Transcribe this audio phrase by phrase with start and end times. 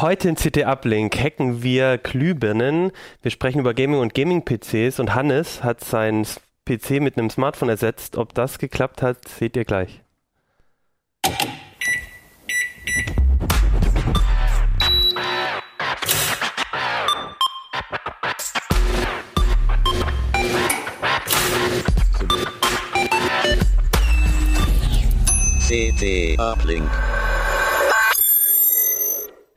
[0.00, 2.90] Heute in CT Uplink hacken wir Glühbirnen.
[3.20, 6.24] Wir sprechen über Gaming und Gaming-PCs und Hannes hat seinen
[6.64, 8.16] PC mit einem Smartphone ersetzt.
[8.16, 10.00] Ob das geklappt hat, seht ihr gleich.
[25.68, 26.88] CT Uplink.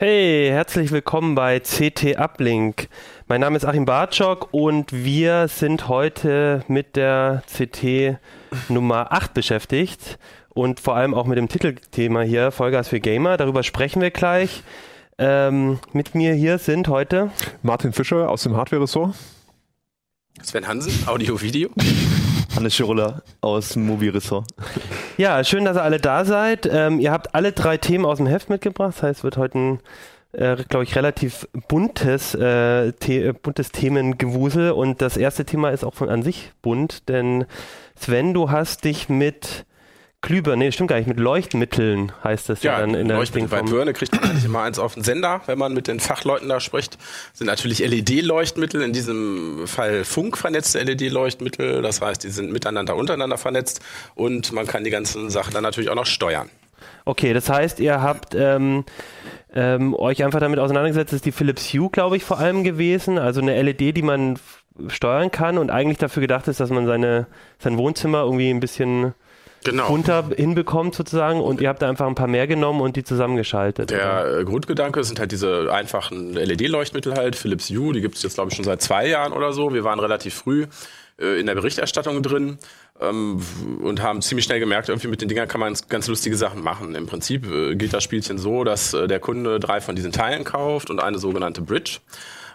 [0.05, 2.89] Hey, herzlich willkommen bei CT Uplink.
[3.27, 8.17] Mein Name ist Achim Bartschok und wir sind heute mit der CT
[8.67, 13.38] Nummer 8 beschäftigt und vor allem auch mit dem Titelthema hier, Vollgas für Gamer.
[13.38, 14.63] Darüber sprechen wir gleich.
[15.17, 19.16] Ähm, mit mir hier sind heute Martin Fischer aus dem Hardware-Ressort.
[20.41, 21.70] Sven Hansen, Audio-Video.
[22.55, 24.45] Hannes Schirulla aus dem Mobilressort.
[25.17, 26.70] Ja, schön, dass ihr alle da seid.
[26.71, 28.94] Ähm, ihr habt alle drei Themen aus dem Heft mitgebracht.
[28.95, 29.80] Das heißt, es wird heute ein,
[30.34, 34.72] äh, glaube ich, relativ buntes, äh, The äh, buntes Themengewusel.
[34.72, 37.45] Und das erste Thema ist auch von an sich bunt, denn
[37.95, 39.66] Sven, du hast dich mit
[40.23, 43.49] Glühbirnen, nee, stimmt gar nicht, mit Leuchtmitteln heißt das ja, ja dann in der Leuchtmittel.
[43.49, 46.47] Bei Birne kriegt man eigentlich immer eins auf den Sender, wenn man mit den Fachleuten
[46.47, 46.95] da spricht.
[46.95, 51.81] Das sind natürlich LED-Leuchtmittel, in diesem Fall funkvernetzte LED-Leuchtmittel.
[51.81, 53.81] Das heißt, die sind miteinander, untereinander vernetzt
[54.16, 56.49] und man kann die ganzen Sachen dann natürlich auch noch steuern.
[57.03, 58.85] Okay, das heißt, ihr habt ähm,
[59.53, 63.17] ähm, euch einfach damit auseinandergesetzt, das ist die Philips Hue, glaube ich, vor allem gewesen.
[63.17, 64.39] Also eine LED, die man
[64.88, 67.27] steuern kann und eigentlich dafür gedacht ist, dass man seine,
[67.59, 69.13] sein Wohnzimmer irgendwie ein bisschen
[69.64, 69.88] genau.
[69.88, 73.89] bunter hinbekommt sozusagen und ihr habt da einfach ein paar mehr genommen und die zusammengeschaltet.
[73.89, 74.39] Der oder?
[74.39, 78.50] Äh, Grundgedanke sind halt diese einfachen LED-Leuchtmittel halt, Philips Hue, die gibt es jetzt glaube
[78.50, 79.73] ich schon seit zwei Jahren oder so.
[79.73, 80.67] Wir waren relativ früh
[81.19, 82.58] äh, in der Berichterstattung drin
[83.00, 83.41] ähm,
[83.81, 86.95] und haben ziemlich schnell gemerkt, irgendwie mit den Dingern kann man ganz lustige Sachen machen.
[86.95, 90.44] Im Prinzip äh, geht das Spielchen so, dass äh, der Kunde drei von diesen Teilen
[90.44, 92.00] kauft und eine sogenannte Bridge.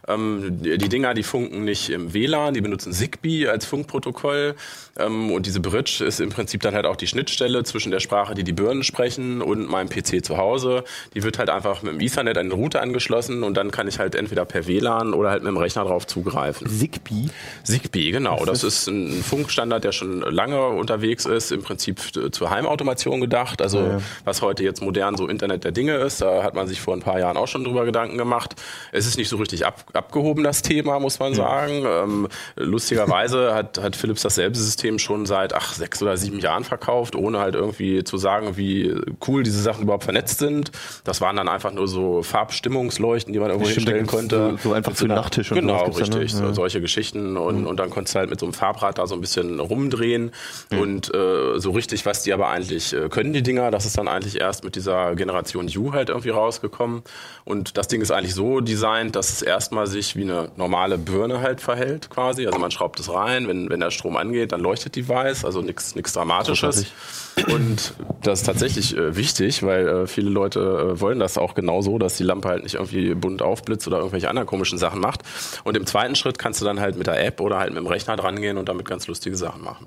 [0.09, 4.55] Ähm, die, Dinger, die funken nicht im WLAN, die benutzen Zigbee als Funkprotokoll.
[4.98, 8.35] Ähm, und diese Bridge ist im Prinzip dann halt auch die Schnittstelle zwischen der Sprache,
[8.35, 10.85] die die Birnen sprechen, und meinem PC zu Hause.
[11.14, 13.98] Die wird halt einfach mit dem Ethernet an den Router angeschlossen und dann kann ich
[13.98, 16.69] halt entweder per WLAN oder halt mit dem Rechner drauf zugreifen.
[16.69, 17.29] Zigbee?
[17.64, 18.45] Zigbee, genau.
[18.45, 22.01] Das ist ein Funkstandard, der schon lange unterwegs ist, im Prinzip
[22.33, 23.61] zur Heimautomation gedacht.
[23.61, 24.01] Also ja, ja.
[24.25, 27.01] was heute jetzt modern so Internet der Dinge ist, da hat man sich vor ein
[27.01, 28.55] paar Jahren auch schon drüber Gedanken gemacht.
[28.92, 31.85] Es ist nicht so richtig ab, abgehoben, das Thema, muss man sagen.
[31.86, 37.14] Ähm, lustigerweise hat, hat Philips dasselbe System schon seit ach, sechs oder sieben Jahren verkauft,
[37.14, 38.95] ohne halt irgendwie zu sagen, wie
[39.27, 40.73] cool diese Sachen überhaupt vernetzt sind.
[41.05, 44.57] Das waren dann einfach nur so Farbstimmungsleuchten, die man irgendwo Stimmt, hinstellen konnte.
[44.63, 46.33] So, so einfach für Nachttisch und Genau, richtig.
[46.33, 46.48] Dann, ne?
[46.48, 47.37] so, solche Geschichten.
[47.37, 47.67] Und, mhm.
[47.67, 50.31] und dann konntest du halt mit so einem Farbrad da so ein bisschen rumdrehen.
[50.70, 50.79] Mhm.
[50.79, 54.08] Und äh, so richtig, was die aber eigentlich äh, können, die Dinger, das ist dann
[54.08, 57.03] eigentlich erst mit dieser Generation U halt irgendwie rausgekommen.
[57.45, 61.41] Und das Ding ist eigentlich so designt, dass es erstmal sich wie eine normale Birne
[61.41, 62.47] halt verhält quasi.
[62.47, 65.61] Also man schraubt es rein, wenn, wenn der Strom angeht, dann leuchtet die weiß, also
[65.61, 66.87] nichts nichts Dramatisches.
[67.49, 71.83] Und das ist tatsächlich äh, wichtig, weil äh, viele Leute äh, wollen das auch genau
[71.83, 75.23] so, dass die Lampe halt nicht irgendwie bunt aufblitzt oder irgendwelche anderen komischen Sachen macht.
[75.65, 77.87] Und im zweiten Schritt kannst du dann halt mit der App oder halt mit dem
[77.87, 79.87] Rechner dran gehen und damit ganz lustige Sachen machen.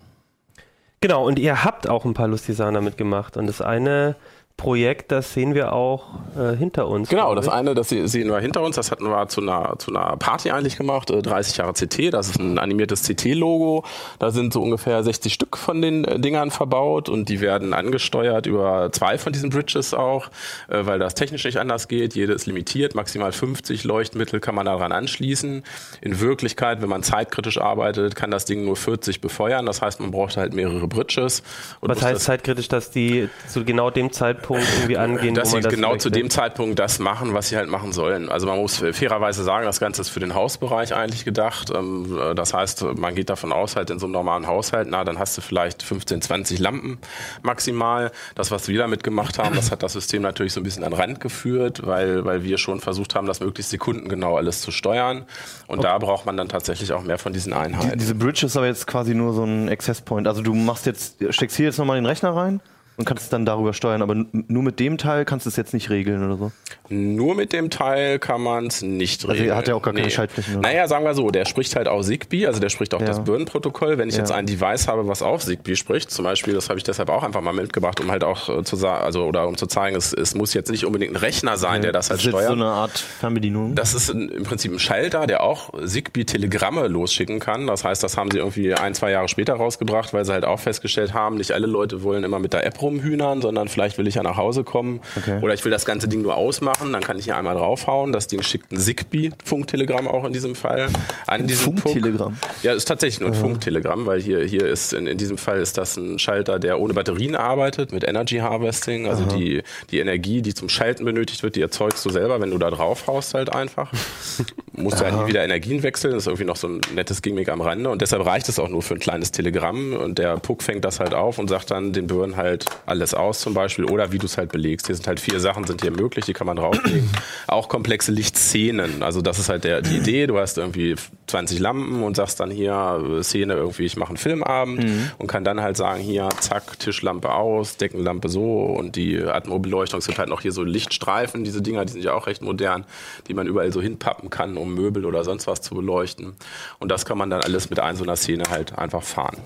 [1.02, 3.36] Genau, und ihr habt auch ein paar lustige Sachen damit gemacht.
[3.36, 4.16] Und das eine
[4.62, 6.04] Projekt, das sehen wir auch
[6.38, 7.10] äh, hinter uns.
[7.10, 10.16] Genau, das eine, das sehen wir hinter uns, das hatten wir zu einer, zu einer
[10.18, 13.84] Party eigentlich gemacht, äh, 30 Jahre CT, das ist ein animiertes CT-Logo,
[14.20, 18.46] da sind so ungefähr 60 Stück von den äh, Dingern verbaut und die werden angesteuert
[18.46, 20.28] über zwei von diesen Bridges auch,
[20.68, 24.68] äh, weil das technisch nicht anders geht, jede ist limitiert, maximal 50 Leuchtmittel kann man
[24.68, 25.64] daran anschließen.
[26.02, 30.12] In Wirklichkeit, wenn man zeitkritisch arbeitet, kann das Ding nur 40 befeuern, das heißt, man
[30.12, 31.42] braucht halt mehrere Bridges.
[31.82, 35.36] Was heißt zeitkritisch, dass die zu genau dem Zeitpunkt Zeitpunkt irgendwie angehen.
[35.36, 38.30] Dass sie das genau zu dem Zeitpunkt das machen, was sie halt machen sollen.
[38.30, 41.70] Also man muss fairerweise sagen, das Ganze ist für den Hausbereich eigentlich gedacht.
[41.74, 45.20] Ähm, das heißt, man geht davon aus, halt in so einem normalen Haushalt, na, dann
[45.20, 47.00] hast du vielleicht 15, 20 Lampen
[47.42, 48.12] maximal.
[48.36, 50.94] Das, was wir damit gemacht haben, das hat das System natürlich so ein bisschen an
[50.94, 55.26] Rand geführt, weil, weil wir schon versucht haben, das möglichst sekundengenau alles zu steuern.
[55.68, 55.88] Und okay.
[55.88, 57.92] da braucht man dann tatsächlich auch mehr von diesen Einheiten.
[57.92, 60.28] Die, diese Bridge ist aber jetzt quasi nur so ein Access Point.
[60.28, 62.62] Also du machst jetzt, steckst hier jetzt nochmal den Rechner rein
[62.98, 64.02] und kannst es dann darüber steuern.
[64.02, 66.52] Aber nur mit dem Teil kannst du es jetzt nicht regeln oder so?
[66.90, 69.50] Nur mit dem Teil kann man es nicht regeln.
[69.50, 70.12] Also hat ja auch gar keine nee.
[70.12, 70.58] Schaltflächen.
[70.58, 70.68] Oder?
[70.68, 73.08] Naja, sagen wir so, der spricht halt auch Zigbee, also der spricht auch ja.
[73.08, 73.98] das Birnenprotokoll.
[73.98, 74.22] Wenn ich ja.
[74.22, 77.24] jetzt ein Device habe, was auf Zigbee spricht, zum Beispiel, das habe ich deshalb auch
[77.24, 80.14] einfach mal mitgebracht, um halt auch äh, zu sagen, also oder um zu zeigen, es,
[80.14, 81.84] es muss jetzt nicht unbedingt ein Rechner sein, ja.
[81.84, 82.48] der das halt das ist steuert.
[82.48, 83.76] so eine Art Fernbedienung.
[83.76, 87.68] Das ist ein, im Prinzip ein Schalter, der auch Zigbee-Telegramme losschicken kann.
[87.68, 90.60] Das heißt, das haben sie irgendwie ein, zwei Jahre später rausgebracht, weil sie halt auch
[90.60, 94.08] festgestellt haben, nicht alle Leute wollen immer mit der App rum rumhühnern, sondern vielleicht will
[94.08, 95.40] ich ja nach Hause kommen Okay.
[95.42, 98.12] oder ich will das ganze Ding nur ausmachen, dann kann ich hier einmal draufhauen.
[98.12, 100.88] Das Ding schickt ein Zigbee-Funktelegramm auch in diesem Fall
[101.28, 101.78] an diesen.
[101.78, 102.38] Funktelegramm?
[102.64, 105.78] Ja, ist tatsächlich nur ein Funktelegramm, weil hier, hier ist, in, in diesem Fall ist
[105.78, 109.08] das ein Schalter, der ohne Batterien arbeitet, mit Energy Harvesting.
[109.08, 109.62] Also die,
[109.92, 113.08] die Energie, die zum Schalten benötigt wird, die erzeugst du selber, wenn du da drauf
[113.08, 113.92] haust halt einfach.
[114.74, 116.14] Musst du halt nie wieder Energien wechseln.
[116.14, 117.90] Das ist irgendwie noch so ein nettes Gimmick am Rande.
[117.90, 119.94] Und deshalb reicht es auch nur für ein kleines Telegramm.
[119.94, 123.40] Und der Puck fängt das halt auf und sagt dann den Birnen halt alles aus
[123.40, 124.88] zum Beispiel oder wie du es halt belegst.
[124.88, 127.10] Hier sind halt vier Sachen sind hier möglich, die kann man drauflegen.
[127.48, 129.04] auch komplexe Lichtszenen.
[129.04, 130.28] Also das ist halt der, die Idee.
[130.28, 130.96] Du hast irgendwie
[131.28, 134.86] 20 Lampen und sagst dann hier äh, Szene irgendwie, ich mache einen Filmabend
[135.18, 140.08] und kann dann halt sagen, hier, zack, Tischlampe aus, Deckenlampe so und die Atmobeleuchtung es
[140.08, 142.86] gibt halt noch hier so Lichtstreifen, diese Dinger, die sind ja auch recht modern,
[143.28, 146.34] die man überall so hinpappen kann, um Möbel oder sonst was zu beleuchten.
[146.80, 149.38] Und das kann man dann alles mit ein so einer Szene halt einfach fahren.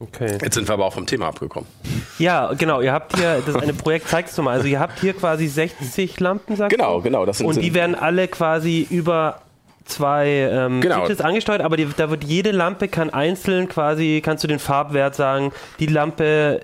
[0.00, 0.38] Okay.
[0.40, 1.68] Jetzt sind wir aber auch vom Thema abgekommen.
[2.18, 2.80] Ja, genau.
[2.80, 4.52] Ihr habt hier, das eine Projekt zeigst du mal.
[4.52, 7.02] Also ihr habt hier quasi 60 Lampen, sagst Genau, du?
[7.02, 7.26] genau.
[7.26, 9.40] Das sind, Und die werden alle quasi über
[9.84, 10.98] zwei ähm, Genau.
[11.04, 15.16] Switches angesteuert, aber die, da wird jede Lampe kann einzeln quasi, kannst du den Farbwert
[15.16, 15.50] sagen,
[15.80, 16.60] die Lampe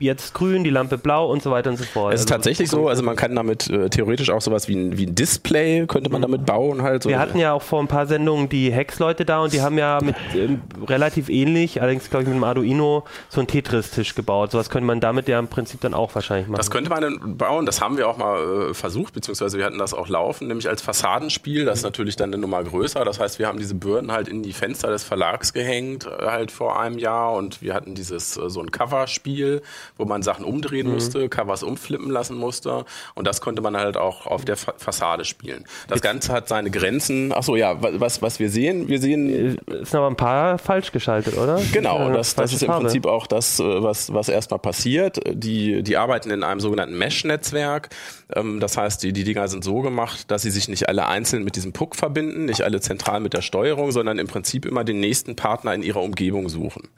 [0.00, 2.14] jetzt grün, die Lampe blau und so weiter und so fort.
[2.14, 4.96] es ist Also, tatsächlich so, also man kann damit äh, theoretisch auch sowas wie ein,
[4.96, 7.02] wie ein Display könnte man damit bauen halt.
[7.02, 9.76] So Wir hatten ja auch vor ein paar Sendungen die Hex-Leute da und die haben
[9.78, 14.52] ja mit ähm, relativ ähnlich, allerdings glaube ich mit dem Arduino, so einen Tetris-Tisch gebaut.
[14.52, 16.58] Sowas könnte man damit ja im Prinzip dann auch wahrscheinlich machen.
[16.58, 19.78] Das könnte man dann bauen, das haben wir auch mal äh, versucht, beziehungsweise wir hatten
[19.78, 23.38] das auch laufen, nämlich als Fassadenspiel, das ist natürlich dann eine Nummer größer, das heißt,
[23.38, 26.98] wir haben diese Birnen halt in die Fenster des Verlags gehängt, äh, halt vor einem
[26.98, 29.62] Jahr und wir hatten dieses, äh, so ein Coverspiel,
[29.96, 34.26] wo man Sachen umdrehen musste, Covers umflippen lassen musste und das konnte man halt auch
[34.26, 35.64] auf der Fa Fassade spielen.
[35.88, 39.58] Das Ganze hat seine Grenzen, ach so, ja, wa- was, was wir sehen, wir sehen
[39.66, 41.60] Es sind aber ein paar falsch geschaltet, oder?
[41.72, 42.84] Genau, das, das ist im Farbe.
[42.84, 45.20] Prinzip auch das, äh, was, was erstmal passiert.
[45.32, 47.88] Die, die arbeiten in einem sogenannten Mesh-Netzwerk.
[48.34, 51.44] Ähm, Das heißt, die, die Dinger sind so gemacht, dass sie sich nicht alle einzeln
[51.44, 55.00] mit diesem Puck verbinden, nicht alle zentral mit der Steuerung, sondern im Prinzip immer den
[55.00, 56.88] nächsten Partner in ihrer Umgebung suchen.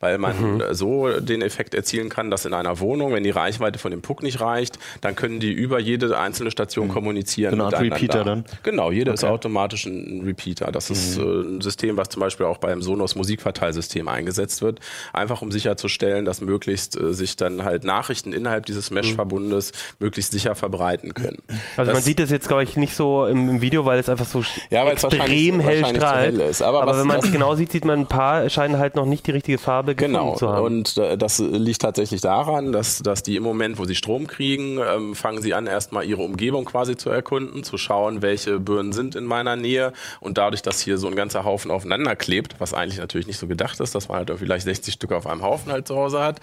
[0.00, 0.62] Weil man Mhm.
[0.72, 4.22] so den Effekt erzielen kann, dass in einer Wohnung, wenn die Reichweite von dem Puck
[4.22, 7.50] nicht reicht, dann können die über jede einzelne Station kommunizieren.
[7.56, 7.96] So eine Art miteinander.
[7.96, 8.44] Repeater dann?
[8.62, 10.72] Genau, jede ist automatisch ein Repeater.
[10.72, 14.80] Das ist äh, ein System, was zum Beispiel auch beim Sonos Musikverteilsystem eingesetzt wird,
[15.12, 20.54] einfach um sicherzustellen, dass möglichst äh, sich dann halt Nachrichten innerhalb dieses Mesh-Verbundes möglichst sicher
[20.54, 21.38] verbreiten können.
[21.76, 24.08] Also man Das- sieht das jetzt, glaube ich, nicht so im, im Video, weil es
[24.08, 26.32] einfach so Ja, weil es wahrscheinlich- extrem hell strahlt.
[26.32, 26.62] hell ist.
[26.62, 29.26] Aber was- wenn man es genau sieht, sieht man ein paar scheinen halt noch nicht
[29.26, 30.64] die richtige Farbe Genau, zu haben.
[30.64, 34.78] und äh, das liegt tatsächlich daran, dass, dass die im Moment, wo sie Strom kriegen,
[34.78, 39.14] ähm, fangen sie an, erstmal ihre Umgebung quasi zu erkunden, zu schauen, welche Birnen sind
[39.14, 42.98] in meiner Nähe und dadurch, dass hier so ein ganzer Haufen aufeinander klebt, was eigentlich
[42.98, 45.88] natürlich nicht so gedacht ist, dass man halt vielleicht 60 Stück auf einem Haufen halt
[45.88, 46.40] zu Hause hat,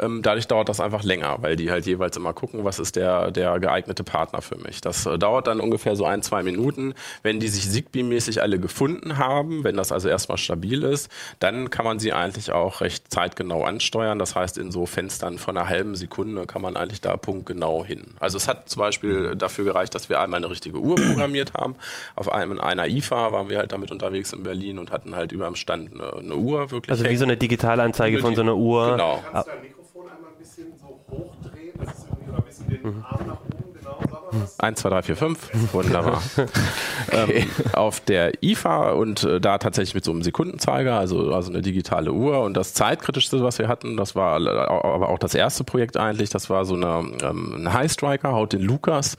[0.00, 3.30] ähm, dadurch dauert das einfach länger, weil die halt jeweils immer gucken, was ist der,
[3.30, 4.80] der geeignete Partner für mich.
[4.80, 6.94] Das äh, dauert dann ungefähr so ein, zwei Minuten.
[7.22, 11.08] Wenn die sich Zigbee-mäßig alle gefunden haben, wenn das also erstmal stabil ist,
[11.38, 14.18] dann kann man sie eigentlich auch recht zeitgenau ansteuern.
[14.18, 18.14] Das heißt, in so Fenstern von einer halben Sekunde kann man eigentlich da punktgenau hin.
[18.20, 21.74] Also es hat zum Beispiel dafür gereicht, dass wir einmal eine richtige Uhr programmiert haben.
[22.16, 25.32] Auf einem in einer IFA waren wir halt damit unterwegs in Berlin und hatten halt
[25.32, 26.90] über dem Stand eine, eine Uhr wirklich.
[26.90, 27.18] also wie hängen.
[27.18, 28.92] so eine Digitalanzeige von so einer Uhr.
[28.92, 29.22] Genau.
[29.30, 31.72] Kannst du dein Mikrofon einmal ein bisschen so hochdrehen?
[31.84, 34.17] Das ist irgendwie oder ein bisschen den Arm nach oben, genau, sag mal was.
[34.58, 35.72] 1, 2, 3, 4, 5.
[35.72, 36.22] Wunderbar.
[37.12, 41.62] ähm, auf der IFA und äh, da tatsächlich mit so einem Sekundenzeiger, also, also eine
[41.62, 42.40] digitale Uhr.
[42.42, 46.30] Und das zeitkritischste, was wir hatten, das war äh, aber auch das erste Projekt eigentlich,
[46.30, 49.16] das war so eine, ähm, ein High Striker, haut den Lukas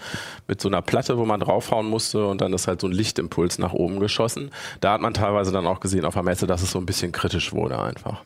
[0.48, 3.60] mit so einer Platte, wo man draufhauen musste und dann ist halt so ein Lichtimpuls
[3.60, 4.51] nach oben geschossen.
[4.82, 7.12] Da hat man teilweise dann auch gesehen auf der Messe, dass es so ein bisschen
[7.12, 8.24] kritisch wurde einfach.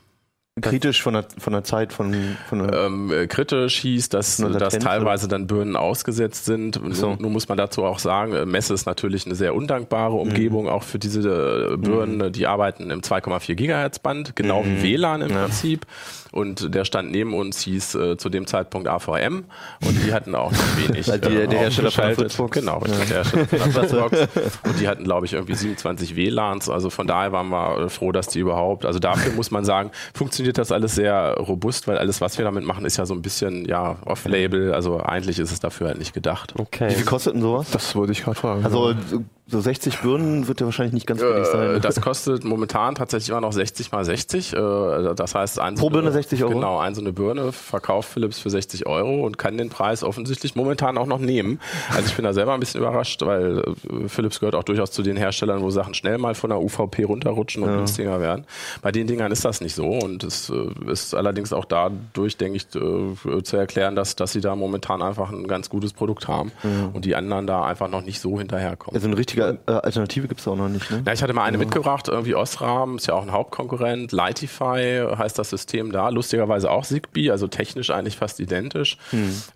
[0.62, 2.14] Kritisch von der, von der Zeit, von,
[2.48, 6.80] von der, ähm, äh, kritisch hieß, dass, dass teilweise dann Birnen ausgesetzt sind.
[6.92, 7.10] so.
[7.10, 10.70] Nun, nun muss man dazu auch sagen, äh, Messe ist natürlich eine sehr undankbare Umgebung,
[10.70, 12.32] auch für diese äh, Birnen.
[12.32, 15.88] Die arbeiten im 2,4 Gigahertz Band, genau wie WLAN im Prinzip.
[16.34, 19.46] Und der Stand neben uns hieß äh, zu dem Zeitpunkt AVM
[19.86, 21.08] und die hatten auch noch wenig.
[21.08, 22.16] Weil die- der Hersteller von.
[22.16, 22.60] Fritzbox.
[22.60, 24.60] Genau, richtig, der Hersteller von der Fritzbox.
[24.64, 26.70] Und die hatten, glaube ich, irgendwie 27 WLANs.
[26.70, 29.92] Also von daher waren wir äh, froh, dass die überhaupt, also dafür muss man sagen,
[30.14, 33.22] funktioniert das alles sehr robust, weil alles, was wir damit machen, ist ja so ein
[33.22, 34.74] bisschen, ja, off-label.
[34.74, 36.54] Also eigentlich ist es dafür halt nicht gedacht.
[36.58, 36.90] Okay.
[36.90, 37.70] wie viel kostet denn sowas?
[37.72, 38.66] Das wollte ich gerade fragen.
[38.66, 38.94] Also
[39.54, 41.80] so 60 Birnen wird ja wahrscheinlich nicht ganz billig sein.
[41.82, 44.54] Das kostet momentan tatsächlich immer noch 60 mal 60.
[44.54, 44.58] Äh,
[45.16, 46.54] das heißt, ein Pro eine- Birne 60 Euro?
[46.56, 50.56] Genau, ein so eine Birne verkauft Philips für 60 Euro und kann den Preis offensichtlich
[50.56, 51.60] momentan auch noch nehmen.
[51.96, 55.04] Also ich bin da selber ein bisschen überrascht, weil äh, Philips gehört auch durchaus zu
[55.04, 58.46] den Herstellern, wo Sachen schnell mal von der UVP runterrutschen und günstiger werden.
[58.82, 62.58] Bei den Dingern ist das nicht so und es äh, ist allerdings auch dadurch, denke
[62.58, 63.16] ich, zu
[63.58, 66.52] erklären, dass, dass sie da momentan einfach ein ganz gutes Produkt haben
[66.94, 68.96] und die anderen da einfach noch nicht so hinterherkommen.
[68.96, 71.04] Also eine richtige äh, Alternative gibt es auch noch nicht, ne?
[71.06, 74.12] Ja, ich hatte mal eine mitgebracht, irgendwie Osram, ist ja auch ein Hauptkonkurrent.
[74.12, 78.98] Lightify heißt das System da, lustigerweise auch Zigbee, also technisch eigentlich fast identisch.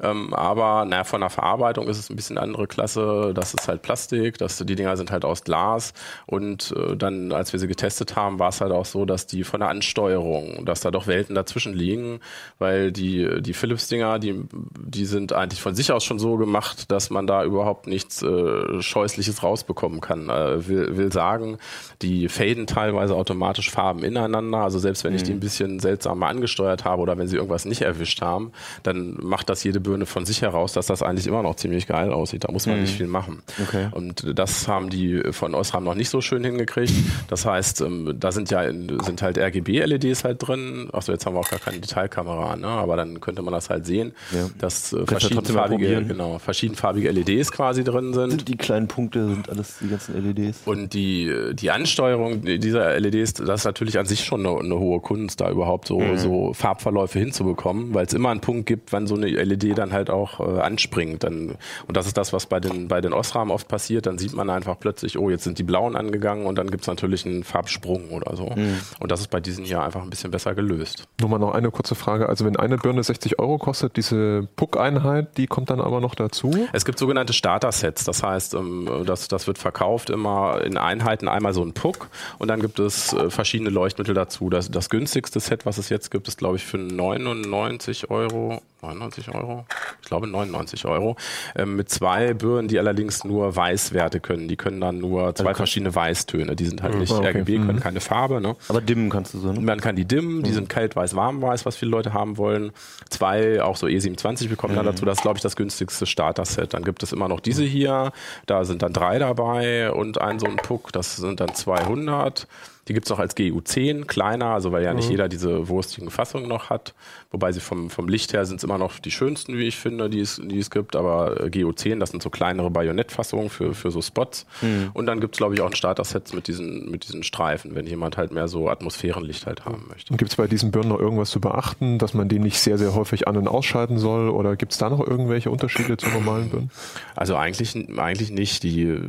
[0.02, 3.32] Ähm, aber naja, von der Verarbeitung ist es ein bisschen andere Klasse.
[3.34, 5.94] Das ist halt Plastik, das, die Dinger sind halt aus Glas.
[6.26, 9.44] Und äh, dann, als wir sie getestet haben, war es halt auch so, dass die
[9.44, 12.20] von der Ansteuerung, dass da doch Welten dazwischen liegen,
[12.60, 14.42] weil die, die Philips-Dinger, die,
[14.80, 18.82] die sind eigentlich von sich aus schon so gemacht, dass man da überhaupt nichts äh,
[18.82, 20.30] Scheußliches rausbekommen kann.
[20.30, 21.58] Äh, will, will sagen,
[22.02, 24.60] die faden teilweise automatisch Farben ineinander.
[24.60, 27.66] Also selbst wenn ich die ein bisschen seltsam mal angesteuert habe oder wenn sie irgendwas
[27.66, 28.52] nicht erwischt haben,
[28.84, 32.12] dann macht das jede Birne von sich heraus, dass das eigentlich immer noch ziemlich geil
[32.12, 32.44] aussieht.
[32.46, 33.42] Da muss man nicht viel machen.
[33.62, 33.90] Okay.
[33.92, 36.94] Und das haben die von Osram noch nicht so schön hingekriegt.
[37.30, 40.90] Das heißt, ähm, da sind ja sind halt RGB-LEDs halt drin.
[40.94, 42.68] Achso, jetzt haben wir auch gar keine Detailkamera, ne?
[42.68, 44.50] aber dann könnte man das halt sehen, Ja.
[44.60, 48.30] dass äh, verschiedenfarbige, genau, verschiedenfarbige LEDs quasi drin sind.
[48.32, 50.62] Sind die kleinen Punkte, sind alles die ganzen LEDs.
[50.66, 55.00] Und die, die Ansteuerung dieser LEDs, das ist natürlich an sich schon eine, eine hohe
[55.00, 59.16] Kunst, da überhaupt so, so Farbverläufe hinzubekommen, weil es immer einen Punkt gibt, wann so
[59.16, 61.24] eine LED dann halt auch äh, anspringt.
[61.24, 64.06] Dann, und das ist das, was bei den, bei den Osram oft passiert.
[64.06, 67.26] Dann sieht man einfach plötzlich, oh, jetzt sind die blauen angegangen und dann gibt's natürlich
[67.26, 68.54] einen Farbsprung oder so.
[69.00, 71.08] Und das ist bei diesen hier einfach ein bisschen besser gelöst.
[71.20, 72.30] Nur mal noch eine kurze Frage.
[72.30, 76.68] Also wenn eine Birne 60 Euro kostet, diese Puck-Einheit, die kommt dann aber noch dazu?
[76.74, 81.64] Es gibt sogenannte Starter-Sets, das heißt, ähm, das, wird verkauft immer in Einheiten, einmal so
[81.64, 84.50] ein Puck und dann gibt es äh, verschiedene Leuchtmittel dazu.
[84.50, 88.62] Das, das günstigste Set, was es jetzt gibt, ist glaube ich für 99 Euro.
[88.82, 89.66] 99 Euro?
[90.02, 91.16] Ich glaube 99 Euro.
[91.56, 94.48] Ähm, mit zwei Birnen, die allerdings nur Weißwerte können.
[94.48, 96.56] Die können dann nur zwei verschiedene Weißtöne.
[96.56, 97.30] Die sind halt nicht okay.
[97.30, 98.40] RGB, können keine Farbe.
[98.40, 98.56] Ne?
[98.70, 99.62] Aber dimmen kannst du so, ne?
[99.62, 102.72] Man kann die dimmen, die sind kalt, weiß, warm, weiß, was viele Leute haben wollen.
[103.10, 105.06] Zwei, auch so E27 bekommen dann dazu.
[105.06, 106.74] Das ist, glaube ich, das günstigste Starter-Set.
[106.74, 108.12] Dann gibt es immer noch diese hier.
[108.46, 110.92] Da sind dann drei dabei und ein so ein Puck.
[110.92, 112.48] Das sind dann 200.
[112.88, 116.70] Die gibt's noch als GU10, kleiner, also weil ja nicht jeder diese wurstigen Fassungen noch
[116.70, 116.94] hat.
[117.32, 120.20] Wobei sie vom, vom Licht her sind immer noch die schönsten, wie ich finde, die
[120.20, 120.96] es, die es gibt.
[120.96, 124.46] Aber äh, GU10, das sind so kleinere Bajonettfassungen für, für so Spots.
[124.94, 128.18] Und dann gibt's glaube ich, auch ein Starter-Set mit diesen, mit diesen Streifen, wenn jemand
[128.18, 130.12] halt mehr so Atmosphärenlicht halt haben möchte.
[130.12, 132.78] Und gibt es bei diesen Birnen noch irgendwas zu beachten, dass man die nicht sehr,
[132.78, 134.30] sehr häufig an- und ausschalten soll?
[134.30, 136.72] Oder gibt es da noch irgendwelche Unterschiede zu normalen Birnen?
[137.16, 138.64] Also eigentlich, eigentlich nicht.
[138.64, 139.00] Die,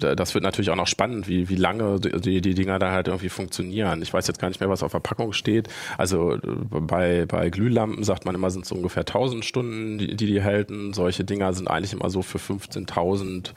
[0.00, 3.28] das wird natürlich auch noch spannend, wie, wie lange die, die Dinger dann halt irgendwie
[3.28, 4.02] funktionieren.
[4.02, 5.68] Ich weiß jetzt gar nicht mehr, was auf der Packung steht.
[5.98, 10.26] Also äh, bei, bei Glühlampen sagt man immer, sind es ungefähr 1000 Stunden, die, die
[10.26, 10.92] die halten.
[10.92, 13.52] Solche Dinger sind eigentlich immer so für 15.000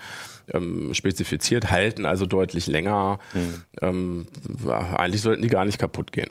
[0.53, 3.19] ähm, spezifiziert, halten also deutlich länger.
[3.81, 4.27] Ähm,
[4.95, 6.29] eigentlich sollten die gar nicht kaputt gehen.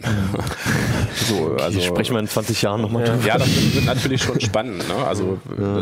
[1.15, 3.25] so, also, Die sprechen wir in 20 Jahren nochmal drüber.
[3.25, 4.87] ja, das wird, natürlich schon spannend.
[4.89, 4.95] Ne?
[5.07, 5.39] Also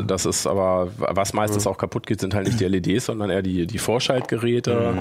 [0.06, 3.42] das ist aber, was meistens auch kaputt geht, sind halt nicht die LEDs, sondern eher
[3.42, 4.94] die, die Vorschaltgeräte.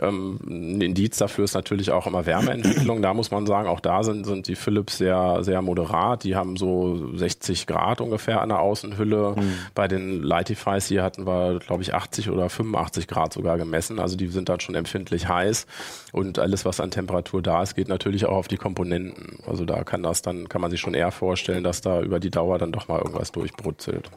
[0.00, 3.02] Ähm, ein Indiz dafür ist natürlich auch immer Wärmeentwicklung.
[3.02, 6.24] Da muss man sagen, auch da sind, sind die Philips sehr, sehr moderat.
[6.24, 9.36] Die haben so 60 Grad ungefähr an der Außenhülle.
[9.74, 13.98] Bei den Lightifys hier hatten wir, glaube ich, 80 oder 85 Grad sogar gemessen.
[14.00, 15.66] Also die sind dann schon empfindlich heiß.
[16.12, 19.38] Und alles, was an Temperatur da ist, geht natürlich auch auf die Komponenten.
[19.46, 22.30] Also da kann das dann, kann man sich schon eher vorstellen, dass da über die
[22.30, 24.10] Dauer dann doch mal irgendwas durchbrutzelt.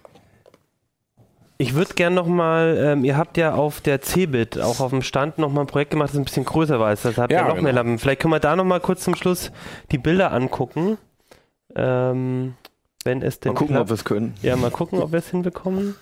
[1.57, 5.37] Ich würde gern nochmal, ähm, ihr habt ja auf der CeBIT auch auf dem Stand
[5.37, 6.89] nochmal ein Projekt gemacht, das ein bisschen größer war.
[6.93, 7.63] Das habt ihr Ja, noch genau.
[7.63, 7.97] mehr Lampen.
[7.97, 9.51] Vielleicht können wir da nochmal kurz zum Schluss
[9.91, 10.97] die Bilder angucken.
[11.73, 12.55] Ähm,
[13.05, 13.89] wenn es denn Mal gucken, ob klappt.
[13.89, 14.33] wir es können.
[14.41, 15.95] Ja, mal gucken, ob wir es hinbekommen.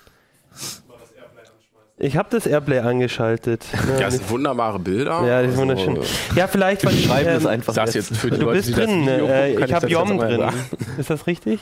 [1.97, 3.63] Ich habe das Airplay angeschaltet.
[3.99, 5.25] Ja, das sind wunderbare Bilder.
[5.25, 5.99] Ja, das ist Also, wunderschön.
[6.35, 7.73] Ja, vielleicht weil ich, Schreiben ähm, ist einfach.
[7.73, 9.01] Das jetzt für die Du Leute, bist die das drin.
[9.05, 10.39] Video Äh, ich habe das mal drin.
[10.39, 10.55] sagen.
[10.97, 11.59] Ist das richtig?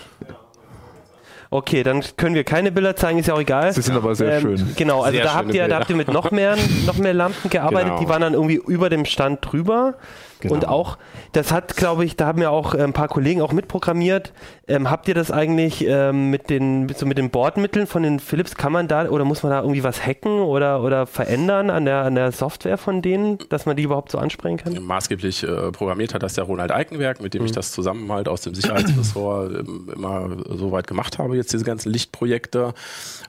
[1.53, 3.73] Okay, dann können wir keine Bilder zeigen, ist ja auch egal.
[3.73, 4.73] Sie sind aber sehr Ähm, schön.
[4.77, 5.79] Genau, also Sehr da habt ihr, da Bilder.
[5.79, 7.99] habt ihr mit noch mehr, noch mehr Lampen gearbeitet, Genau.
[7.99, 9.95] die waren dann irgendwie über dem Stand drüber.
[10.41, 10.53] Genau.
[10.53, 10.97] Und auch,
[11.31, 14.33] das hat, glaube ich, da haben ja auch äh, ein paar Kollegen auch mitprogrammiert.
[14.67, 18.19] Ähm, habt ihr das eigentlich ähm, mit den, mit so mit den Bordmitteln von den
[18.19, 21.85] Philips, kann man da oder muss man da irgendwie was hacken oder, oder verändern an
[21.85, 24.81] der, an der Software von denen, dass man die überhaupt so ansprechen kann?
[24.83, 28.41] Maßgeblich äh, programmiert hat das der Ronald Eikenberg, mit dem ich das zusammen halt aus
[28.41, 32.73] dem Sicherheitsressort ähm, immer so weit gemacht habe jetzt diese ganzen Lichtprojekte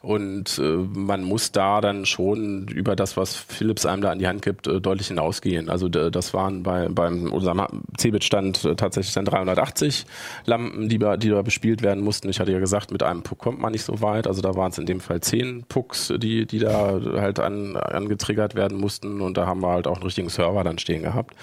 [0.01, 4.27] und äh, man muss da dann schon über das, was Philips einem da an die
[4.27, 5.69] Hand gibt, äh, deutlich hinausgehen.
[5.69, 7.61] Also das waren bei, beim unserem
[7.99, 10.07] Cebit-Stand äh, tatsächlich dann 380
[10.45, 12.29] Lampen, die, da- die da bespielt werden mussten.
[12.29, 14.27] Ich hatte ja gesagt, mit einem Puck kommt man nicht so weit.
[14.27, 18.55] Also da waren es in dem Fall 10 Pucks, die, die da halt an, angetriggert
[18.55, 21.35] werden mussten und da haben wir halt auch einen richtigen Server dann stehen gehabt.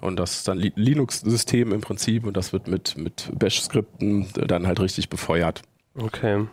[0.00, 4.66] Und das ist dann Li- Linux-System im Prinzip und das wird mit, mit Bash-Skripten dann
[4.66, 5.62] halt richtig befeuert.
[5.94, 6.46] Okay.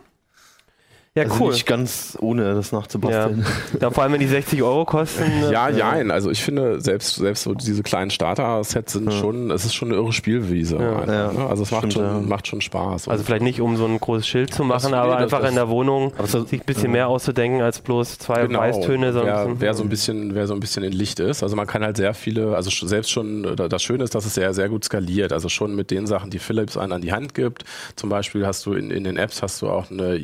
[1.24, 1.52] Ja, Also cool.
[1.52, 2.78] nicht ganz ohne das Ja.
[2.78, 3.44] nachzubasteln.
[3.80, 5.24] ja, vor allem, wenn die 60 Euro kosten.
[5.50, 9.64] Ja, äh, ja, also ich finde, selbst, selbst so diese kleinen Starter-Sets sind schon, es
[9.64, 10.76] ist schon eine irre Spielwiese.
[10.76, 11.04] Ja.
[11.06, 11.46] Ja, ne?
[11.48, 12.20] Also es macht stimmt, schon, ja.
[12.20, 13.08] macht schon Spaß.
[13.08, 15.68] Also vielleicht nicht, um so ein großes Schild zu machen, aber einfach das- in der
[15.68, 19.12] Wohnung sich ein bisschen mehr auszudenken als bloß zwei Genau, Weißtöne.
[19.12, 21.42] sondern wer, wer so ein bisschen, wer so ein bisschen in Licht ist.
[21.42, 24.34] Also man kann halt sehr viele, also selbst schon, äh, das Schöne ist, dass es
[24.34, 25.32] sehr, sehr gut skaliert.
[25.32, 27.64] Also schon mit den Sachen, die Philips einen an die Hand gibt.
[27.96, 30.16] Zum Beispiel hast du in, in den Apps hast du auch eine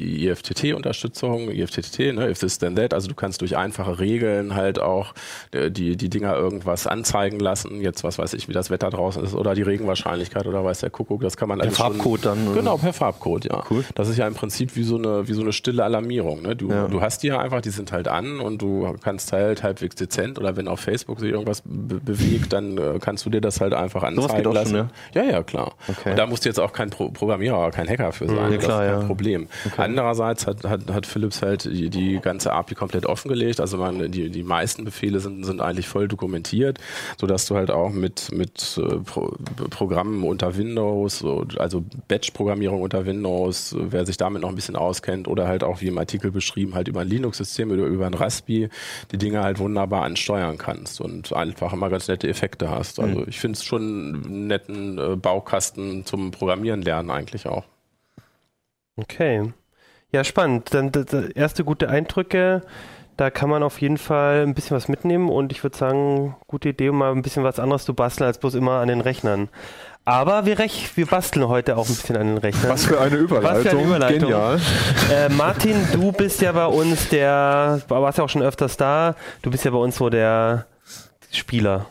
[0.84, 2.92] IFTT-Unterstützung, IFTTT, ne, if this then that.
[2.94, 5.14] Also du kannst durch einfache Regeln halt auch
[5.52, 7.80] äh, die, die Dinger irgendwas anzeigen lassen.
[7.80, 10.90] Jetzt, was weiß ich, wie das Wetter draußen ist oder die Regenwahrscheinlichkeit oder weiß der
[10.90, 11.22] Kuckuck.
[11.22, 12.54] Das kann man Der alles schon- Farbcode dann.
[12.54, 13.64] Genau, per Farbcode, ja.
[13.70, 13.84] Cool.
[13.94, 16.42] Das ist ja im Prinzip wie so eine, wie so eine stille Alarmierung.
[16.42, 16.56] Ne?
[16.56, 16.88] Du, Ja.
[16.88, 20.38] du hast die ja einfach, die sind halt an und du kannst halt halbwegs dezent
[20.38, 23.72] oder wenn auf Facebook sich irgendwas be bewegt, dann äh, kannst du dir das halt
[23.72, 24.76] einfach anzeigen geht auch lassen.
[24.76, 25.22] schon, ja?
[25.30, 25.74] ja, klar.
[25.88, 26.10] Okay.
[26.10, 28.36] Und da musst du jetzt auch kein Pro Programmierer oder kein Hacker für sein.
[28.36, 29.06] Ja, das klar, ist kein ja.
[29.06, 29.48] Problem.
[29.76, 33.60] Andererseits hat, hat, hat Philips halt die, die ganze API komplett offengelegt.
[33.60, 36.78] Also man, die, die meisten Befehle sind, sind eigentlich voll dokumentiert,
[37.18, 39.34] sodass du halt auch mit, mit äh, Pro
[39.70, 45.28] Programmen unter Windows, so, also Batch-Programmierung unter Windows, wer sich damit noch ein bisschen auskennt,
[45.28, 48.68] oder halt auch wie im Artikel beschrieben, halt über ein Linux-System oder über ein Raspi
[49.12, 53.00] die Dinge halt wunderbar ansteuern kannst und einfach immer ganz nette Effekte hast.
[53.00, 57.64] Also ich finde es schon einen netten äh, Baukasten zum Programmieren lernen eigentlich auch.
[58.96, 59.52] Okay.
[60.14, 60.72] Ja, spannend.
[60.72, 60.92] Dann
[61.34, 62.62] erste gute Eindrücke.
[63.16, 66.68] Da kann man auf jeden Fall ein bisschen was mitnehmen und ich würde sagen, gute
[66.68, 69.48] Idee, um mal ein bisschen was anderes zu basteln, als bloß immer an den Rechnern.
[70.04, 72.70] Aber wir, rech wir basteln heute auch ein bisschen an den Rechnern.
[72.70, 73.56] Was für eine Überleitung.
[73.56, 74.20] Was für eine Überleitung.
[74.20, 74.60] Genial.
[75.10, 79.50] Äh, Martin, du bist ja bei uns der, warst ja auch schon öfters da, du
[79.50, 80.66] bist ja bei uns so der
[81.32, 81.86] Spieler.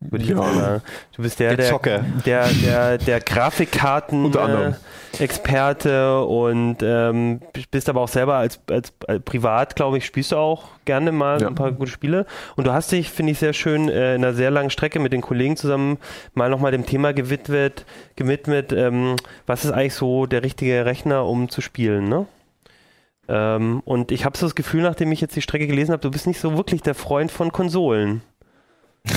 [0.00, 0.36] Würde ich Ja.
[0.36, 0.82] jetzt mal sagen.
[1.16, 4.76] Du bist der, Der der, der, der, der Grafikkarten Unter anderem.
[5.86, 7.40] äh, und ähm,
[7.72, 11.42] bist aber auch selber als, als, als privat, glaube ich, spielst du auch gerne mal
[11.42, 11.48] Ja.
[11.48, 12.26] ein paar gute Spiele.
[12.54, 15.12] Und du hast dich, finde ich, sehr schön äh, in einer sehr langen Strecke mit
[15.12, 15.98] den Kollegen zusammen
[16.32, 17.84] mal nochmal dem Thema gewidmet,
[18.14, 22.26] gewidmet ähm, was ist eigentlich so der richtige Rechner, um zu spielen, ne?
[23.30, 26.10] Ähm, und ich habe so das Gefühl, nachdem ich jetzt die Strecke gelesen habe, du
[26.10, 28.22] bist nicht so wirklich der Freund von Konsolen.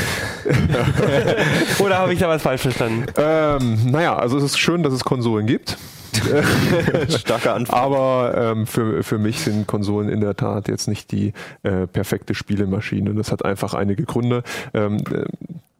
[1.79, 3.05] Oder habe ich da was falsch verstanden?
[3.17, 5.77] Ähm, naja, also es ist schön, dass es Konsolen gibt.
[7.09, 7.75] Starker Anfang.
[7.75, 12.35] Aber ähm, für, für mich sind Konsolen in der Tat jetzt nicht die äh, perfekte
[12.35, 13.13] Spielemaschine.
[13.13, 14.43] Das hat einfach einige Gründe.
[14.73, 15.25] Ähm, äh,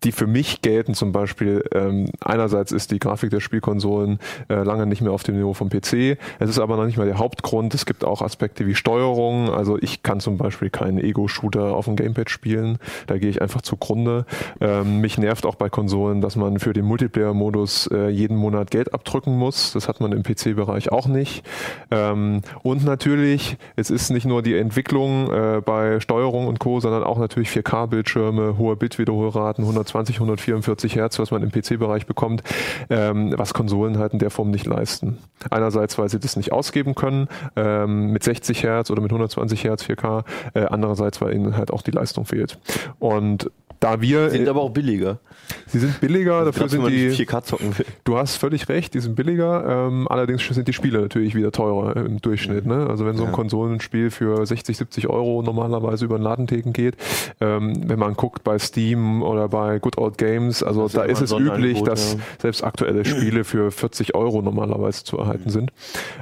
[0.03, 4.87] die für mich gelten zum Beispiel, ähm, einerseits ist die Grafik der Spielkonsolen äh, lange
[4.87, 6.17] nicht mehr auf dem Niveau vom PC.
[6.39, 7.73] Es ist aber noch nicht mal der Hauptgrund.
[7.75, 9.49] Es gibt auch Aspekte wie Steuerung.
[9.49, 12.79] Also ich kann zum Beispiel keinen Ego-Shooter auf dem Gamepad spielen.
[13.07, 14.25] Da gehe ich einfach zugrunde.
[14.59, 18.93] Ähm, mich nervt auch bei Konsolen, dass man für den Multiplayer-Modus äh, jeden Monat Geld
[18.93, 19.73] abdrücken muss.
[19.73, 21.45] Das hat man im PC-Bereich auch nicht.
[21.91, 27.03] Ähm, und natürlich, es ist nicht nur die Entwicklung äh, bei Steuerung und Co., sondern
[27.03, 32.43] auch natürlich 4K-Bildschirme, hohe Bitwiederholraten, 120, 144 Hertz, was man im PC-Bereich bekommt,
[32.89, 35.17] ähm, was Konsolen halt in der Form nicht leisten.
[35.49, 39.84] Einerseits, weil sie das nicht ausgeben können ähm, mit 60 Hertz oder mit 120 Hertz
[39.84, 40.23] 4K,
[40.54, 42.58] äh, andererseits, weil ihnen halt auch die Leistung fehlt.
[42.99, 43.49] Und
[43.81, 45.17] da wir, Sind aber auch billiger.
[45.65, 47.85] sie sind billiger, dafür sind die, 4K zocken will.
[48.03, 51.95] Du hast völlig recht, die sind billiger, ähm, allerdings sind die Spiele natürlich wieder teurer
[51.97, 52.65] im Durchschnitt.
[52.67, 52.85] Ne?
[52.87, 53.35] Also wenn so ein Ja.
[53.35, 56.95] Konsolenspiel für 60, 70 Euro normalerweise über den Ladentheken geht,
[57.41, 61.21] ähm, wenn man guckt bei Steam oder bei Good Old Games, also Das da ist
[61.21, 62.19] es üblich, dass ja.
[62.39, 65.71] selbst aktuelle Spiele für 40 Euro normalerweise zu erhalten sind.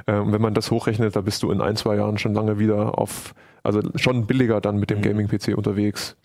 [0.06, 2.98] Ähm, wenn man das hochrechnet, da bist du in ein, zwei Jahren schon lange wieder
[2.98, 5.02] auf, also schon billiger dann mit dem Mhm.
[5.02, 6.16] Gaming-PC unterwegs.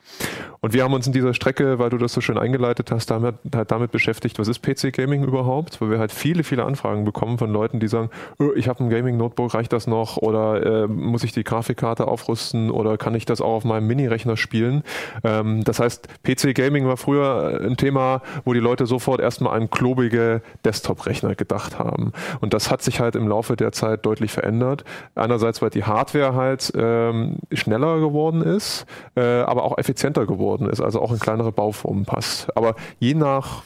[0.61, 3.35] Und wir haben uns in dieser Strecke, weil du das so schön eingeleitet hast, damit,
[3.55, 5.81] halt damit beschäftigt, was ist PC-Gaming überhaupt?
[5.81, 8.89] Weil wir halt viele, viele Anfragen bekommen von Leuten, die sagen, "Oh, ich habe ein
[8.89, 10.17] Gaming-Notebook, reicht das noch?
[10.17, 12.69] Oder äh, muss ich die Grafikkarte aufrüsten?
[12.71, 14.83] Oder kann ich das auch auf meinem Mini-Rechner spielen?
[15.23, 20.41] Ähm, das heißt, PC-Gaming war früher ein Thema, wo die Leute sofort erstmal an klobige
[20.63, 22.11] Desktop-Rechner gedacht haben.
[22.41, 24.83] Und das hat sich halt im Laufe der Zeit deutlich verändert.
[25.15, 28.85] Einerseits, weil die Hardware halt ähm, schneller geworden ist,
[29.15, 32.55] äh, aber auch effizienter geworden ist, also auch in kleinere Bauformen passt.
[32.55, 33.63] Aber je nach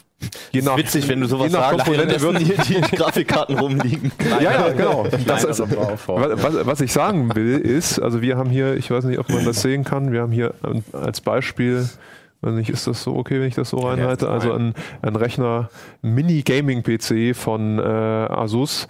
[0.52, 4.12] Je nach, Witzig, wenn du sowas je nach sagst, wird, hier die Grafikkarten rumliegen.
[4.40, 5.06] ja, ja, genau.
[5.26, 6.22] Das ist, Bauform.
[6.34, 9.44] was, was ich sagen will, ist, also wir haben hier, ich weiß nicht, ob man
[9.44, 11.88] das sehen kann, wir haben hier ähm, als Beispiel,
[12.42, 14.28] weiß nicht, ist das so okay, wenn ich das so reinhalte?
[14.28, 15.70] Also ein, ein Rechner
[16.02, 18.88] Mini-Gaming-PC von äh, Asus.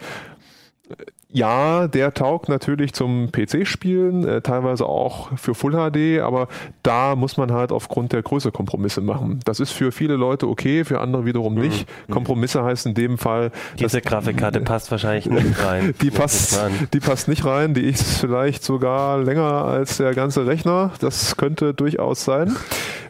[1.32, 6.48] Ja, der taugt natürlich zum PC-Spielen, äh, teilweise auch für Full HD, aber
[6.82, 9.38] da muss man halt aufgrund der Größe Kompromisse machen.
[9.44, 11.88] Das ist für viele Leute okay, für andere wiederum nicht.
[12.10, 15.94] Kompromisse heißt in dem Fall, Diese Grafikkarte passt wahrscheinlich nicht rein.
[16.02, 16.60] die passt,
[16.92, 17.74] die passt nicht rein.
[17.74, 20.90] Die ist vielleicht sogar länger als der ganze Rechner.
[21.00, 22.56] Das könnte durchaus sein.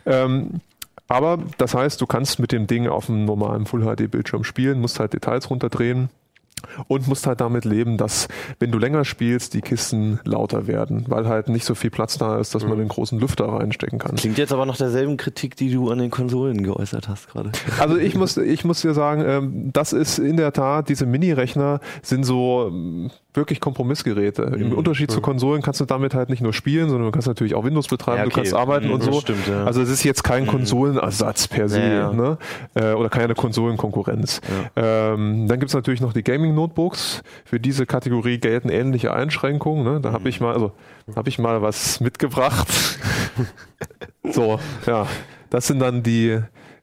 [0.05, 0.61] Ähm,
[1.09, 4.81] aber das heißt, du kannst mit dem Ding auf einem normalen Full HD Bildschirm spielen,
[4.81, 6.11] musst halt Details runterdrehen.
[6.89, 11.29] Und musst halt damit leben, dass, wenn du länger spielst, die Kisten lauter werden, weil
[11.29, 14.17] halt nicht so viel Platz da ist, dass man den großen Lüfter reinstecken kann.
[14.17, 17.53] Klingt jetzt aber nach derselben Kritik, die du an den Konsolen geäußert hast gerade.
[17.79, 21.81] Also ich muss, ich muss dir sagen, ähm, das ist in der Tat, diese Mini-Rechner
[22.03, 22.71] sind so
[23.35, 24.43] wirklich Kompromissgeräte.
[24.43, 27.55] Im Unterschied zu Konsolen kannst du damit halt nicht nur spielen, sondern du kannst natürlich
[27.55, 28.41] auch Windows betreiben, Ja, du okay.
[28.41, 29.21] kannst arbeiten Mhm, und so.
[29.21, 29.65] stimmt, ja.
[29.65, 32.13] Also es ist jetzt kein Konsolenersatz per se, Ja, ja.
[32.13, 32.39] Ne?
[32.75, 34.41] Äh, oder keine Konsolenkonkurrenz.
[34.75, 37.23] Ähm, dann gibt's natürlich noch die Gaming-Notebooks.
[37.45, 39.85] Für diese Kategorie gelten ähnliche Einschränkungen.
[39.85, 40.01] Ne?
[40.01, 40.73] Da habe ich mal, also
[41.15, 42.69] habe ich mal was mitgebracht.
[44.25, 45.07] so, ja.
[45.51, 46.39] Das sind dann die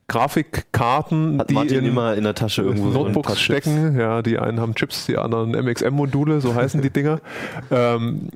[0.08, 3.40] Grafikkarten, Hat die Martin in immer in der Tasche irgendwo so Notebooks Chips.
[3.42, 3.98] stecken.
[3.98, 7.20] Ja, die einen haben Chips, die anderen MXM-Module, so heißen die Dinger.
[7.70, 8.28] Ähm,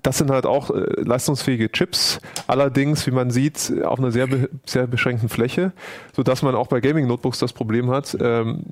[0.00, 4.48] das sind halt auch äh, leistungsfähige Chips, allerdings, wie man sieht, auf einer sehr, be
[4.64, 5.72] sehr beschränkten Fläche,
[6.16, 8.64] sodass man auch bei Gaming-Notebooks das Problem hat, ähm,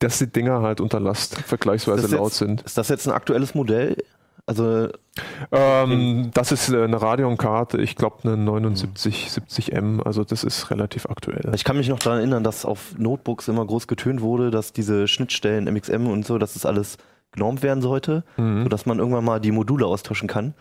[0.00, 2.60] dass die Dinger halt unter Last vergleichsweise ist laut jetzt- sind.
[2.62, 3.96] Ist das jetzt ein aktuelles Modell?
[4.46, 4.88] Also
[5.52, 11.06] Ähm, das ist äh, eine Radeon-Karte, ich glaube eine 79 70M, also das ist relativ
[11.06, 11.52] aktuell.
[11.54, 15.08] ich kann mich noch daran erinnern, dass auf Notebooks immer groß getönt wurde, dass diese
[15.08, 16.98] Schnittstellen MXM und so, dass das alles
[17.32, 18.64] genormt werden sollte, Mhm.
[18.64, 20.54] sodass man irgendwann mal die Module austauschen kann.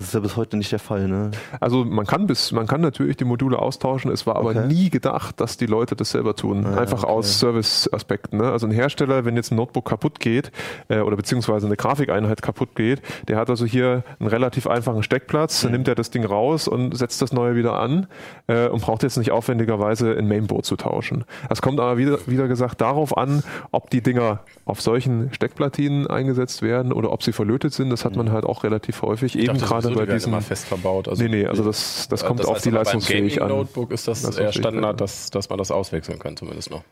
[0.00, 1.32] Das ist ja bis heute nicht der Fall, ne?
[1.58, 4.12] Also man kann bis, man kann natürlich die Module austauschen.
[4.12, 4.68] Es war aber Okay.
[4.68, 6.64] nie gedacht, dass die Leute das selber tun.
[6.66, 7.12] Ah, Einfach okay.
[7.12, 8.36] aus Service-Aspekten.
[8.38, 8.48] Ne?
[8.48, 10.52] Also ein Hersteller, wenn jetzt ein Notebook kaputt geht
[10.86, 15.62] äh, oder beziehungsweise eine Grafikeinheit kaputt geht, der hat also hier einen relativ einfachen Steckplatz.
[15.62, 15.66] Mhm.
[15.66, 18.06] Dann nimmt er das Ding raus und setzt das neue wieder an
[18.46, 21.24] äh, und braucht jetzt nicht aufwendigerweise ein Mainboard zu tauschen.
[21.48, 26.62] Das kommt aber wieder, wieder gesagt darauf an, ob die Dinger auf solchen Steckplatinen eingesetzt
[26.62, 27.90] werden oder ob sie verlötet sind.
[27.90, 28.18] Das hat Mhm.
[28.18, 30.32] man halt auch relativ häufig, Ich eben dachte gerade sowieso, bei die werden diesen.
[30.32, 31.08] immer fest verbaut.
[31.08, 33.48] Also Nee, nee, also das, das kommt das auf heißt die aber Leistungsfähig beim an.
[33.48, 34.70] Gaming-Notebook ist das eher Leistungsfähigkeit, ja.
[34.70, 36.82] Standard, dass, dass man das auswechseln kann, zumindest noch.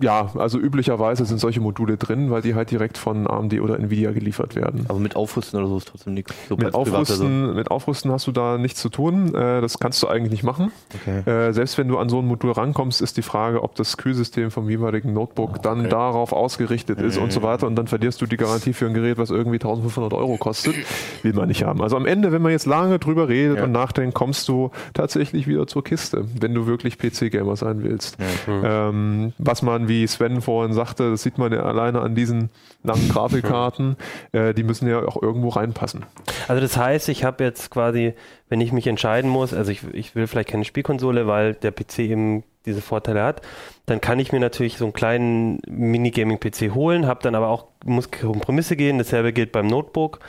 [0.00, 4.12] Ja, also üblicherweise sind solche Module drin, weil die halt direkt von AMD oder Nvidia
[4.12, 4.86] geliefert werden.
[4.88, 6.32] Aber mit Aufrüsten oder so ist trotzdem nichts.
[6.48, 7.26] So Mit als Privatperson.
[7.26, 9.34] Aufrüsten, mit Aufrüsten hast du da nichts zu tun.
[9.34, 10.72] Äh, das kannst du eigentlich nicht machen.
[11.02, 11.28] Okay.
[11.30, 14.50] Äh, selbst wenn du an so ein Modul rankommst, ist die Frage, ob das Kühlsystem
[14.50, 15.88] vom jeweiligen Notebook dann okay.
[15.88, 17.66] darauf ausgerichtet ist und so weiter.
[17.66, 20.74] Und dann verlierst du die Garantie für ein Gerät, was irgendwie 1500 Euro kostet.
[21.22, 21.82] Will man nicht haben.
[21.82, 23.64] Also am Ende, wenn man jetzt lange drüber redet Ja.
[23.64, 28.16] und nachdenkt, kommst du tatsächlich wieder zur Kiste, wenn du wirklich PC-Gamer sein willst.
[28.48, 32.50] Ähm, was man, wie Sven vorhin sagte, das sieht man ja alleine an diesen
[32.82, 33.96] langen Grafikkarten,
[34.32, 36.04] äh, die müssen ja auch irgendwo reinpassen.
[36.48, 38.14] Also das heißt, ich habe jetzt quasi,
[38.48, 42.00] wenn ich mich entscheiden muss, also ich, ich will vielleicht keine Spielkonsole, weil der PC
[42.00, 43.42] eben diese Vorteile hat,
[43.86, 48.10] dann kann ich mir natürlich so einen kleinen Minigaming-PC holen, habe dann aber auch, muss
[48.10, 50.20] Kompromisse gehen, dasselbe gilt beim Notebook.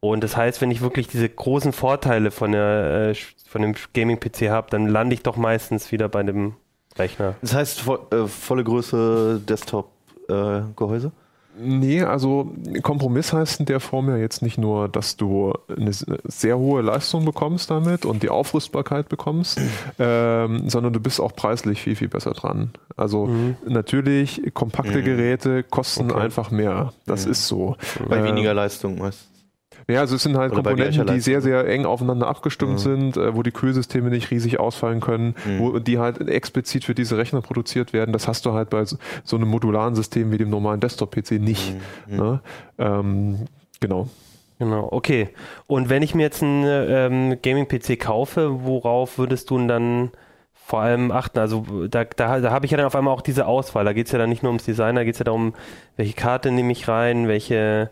[0.00, 3.14] Und das heißt, wenn ich wirklich diese großen Vorteile von, der, äh,
[3.46, 6.54] von dem Gaming-PC habe, dann lande ich doch meistens wieder bei dem
[7.00, 7.34] Rechner.
[7.42, 9.40] Das heißt, vo äh, volle Größe
[10.28, 11.12] Desktop-Gehäuse?
[11.62, 16.56] Nee, also Kompromiss heißt in der Form ja jetzt nicht nur, dass du eine sehr
[16.56, 19.60] hohe Leistung bekommst damit und die Aufrüstbarkeit bekommst,
[19.98, 22.70] ähm, sondern du bist auch preislich viel, viel besser dran.
[22.96, 23.28] Also
[23.66, 26.20] natürlich, kompakte Geräte kosten Okay.
[26.20, 26.92] einfach mehr.
[27.04, 27.76] Das ist so.
[28.08, 29.26] Bei Äh, weniger Leistung meist.
[29.90, 31.52] Ja, also es sind halt Oder Komponenten, die sehr, Leistung.
[31.52, 35.98] sehr eng aufeinander abgestimmt sind, äh, wo die Kühlsysteme nicht riesig ausfallen können, wo die
[35.98, 38.12] halt explizit für diese Rechner produziert werden.
[38.12, 38.96] Das hast du halt bei so,
[39.36, 41.74] einem modularen System wie dem normalen Desktop-PC nicht.
[42.06, 42.40] Ne?
[42.78, 43.46] Ähm,
[43.80, 44.08] genau.
[44.60, 45.30] Genau, okay.
[45.66, 50.10] Und wenn ich mir jetzt einen ähm, Gaming-PC kaufe, worauf würdest du denn dann
[50.52, 51.38] vor allem achten?
[51.38, 53.86] Also da, da, da habe ich ja dann auf einmal auch diese Auswahl.
[53.86, 55.54] Da geht es ja dann nicht nur ums Design, da geht es ja darum,
[55.96, 57.88] welche Karte nehme ich rein, welche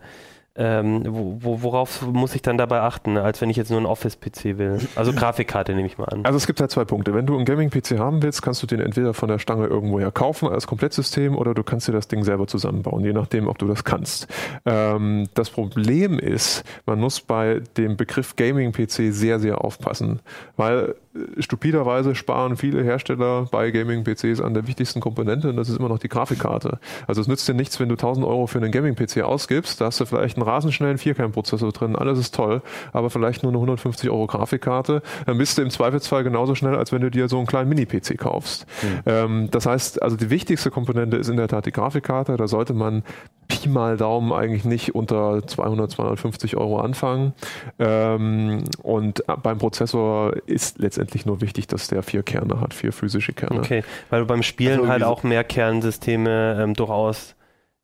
[0.55, 3.85] ähm, wo, wo, worauf muss ich dann dabei achten, als wenn ich jetzt nur einen
[3.85, 4.79] Office-PC will?
[4.95, 6.25] Also Grafikkarte nehme ich mal an.
[6.25, 7.13] Also es gibt halt zwei Punkte.
[7.13, 10.49] Wenn du einen Gaming-PC haben willst, kannst du den entweder von der Stange irgendwoher kaufen
[10.49, 13.83] als Komplettsystem oder du kannst dir das Ding selber zusammenbauen, je nachdem, ob du das
[13.83, 14.27] kannst.
[14.65, 20.19] Ähm, das Problem ist, man muss bei dem Begriff Gaming-PC sehr, sehr aufpassen,
[20.57, 20.95] weil
[21.39, 25.99] stupiderweise sparen viele Hersteller bei Gaming-PCs an der wichtigsten Komponente und das ist immer noch
[25.99, 26.79] die Grafikkarte.
[27.07, 29.99] Also es nützt dir nichts, wenn du 1000 Euro für einen Gaming-PC ausgibst, da hast
[29.99, 32.61] du vielleicht einen rasend schnellen Vierkernprozessor drin, alles ist toll,
[32.93, 36.91] aber vielleicht nur eine 150 Euro Grafikkarte, dann bist du im Zweifelsfall genauso schnell, als
[36.91, 38.65] wenn du dir so einen kleinen Mini-PC kaufst.
[38.81, 38.99] Mhm.
[39.05, 42.73] Ähm, das heißt, also die wichtigste Komponente ist in der Tat die Grafikkarte, da sollte
[42.73, 43.03] man
[43.49, 47.33] Pi mal Daumen eigentlich nicht unter 200, 250 Euro anfangen.
[47.79, 53.33] Ähm, und beim Prozessor ist letztendlich nur wichtig, dass der vier Kerne hat, vier physische
[53.33, 53.59] Kerne.
[53.59, 57.35] Okay, weil beim Spielen also halt auch mehr Kernsysteme ähm, durchaus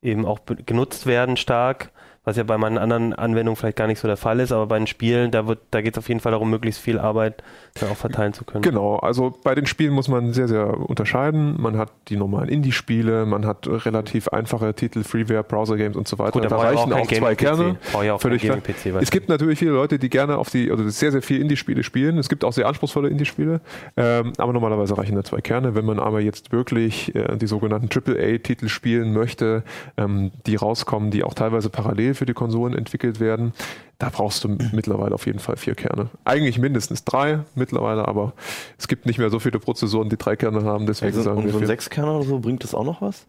[0.01, 1.91] eben auch genutzt werden stark
[2.25, 4.77] was ja bei meinen anderen Anwendungen vielleicht gar nicht so der Fall ist, aber bei
[4.77, 7.43] den Spielen, da da geht es auf jeden Fall darum, möglichst viel Arbeit
[7.79, 8.63] dann auch verteilen zu können.
[8.63, 11.61] Genau, also bei den Spielen muss man sehr, sehr unterscheiden.
[11.61, 16.31] Man hat die normalen Indie-Spiele, man hat relativ einfache Titel, Freeware, Browser-Games und so weiter.
[16.31, 17.77] Gut, da, reichen auch, auch zwei Kerne.
[18.03, 18.57] Ja auch völlig klar.
[18.99, 22.17] Es gibt natürlich viele Leute, die gerne auf die, also sehr, sehr viel Indie-Spiele spielen.
[22.17, 23.61] Es gibt auch sehr anspruchsvolle Indie-Spiele,
[23.97, 25.75] ähm, aber normalerweise reichen da zwei Kerne.
[25.75, 29.63] Wenn man aber jetzt wirklich äh, die sogenannten AAA-Titel spielen möchte,
[29.97, 33.53] ähm, die rauskommen, die auch teilweise parallel für die Konsolen entwickelt werden.
[33.97, 36.09] Da brauchst du mittlerweile auf jeden Fall vier Kerne.
[36.25, 38.33] Eigentlich mindestens drei mittlerweile, aber
[38.77, 40.85] es gibt nicht mehr so viele Prozessoren, die drei Kerne haben.
[40.85, 43.25] Deswegen also, sagen und so ein Sechskerner oder so, bringt das auch noch was?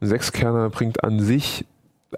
[0.00, 1.64] Ein Sechskerner bringt an sich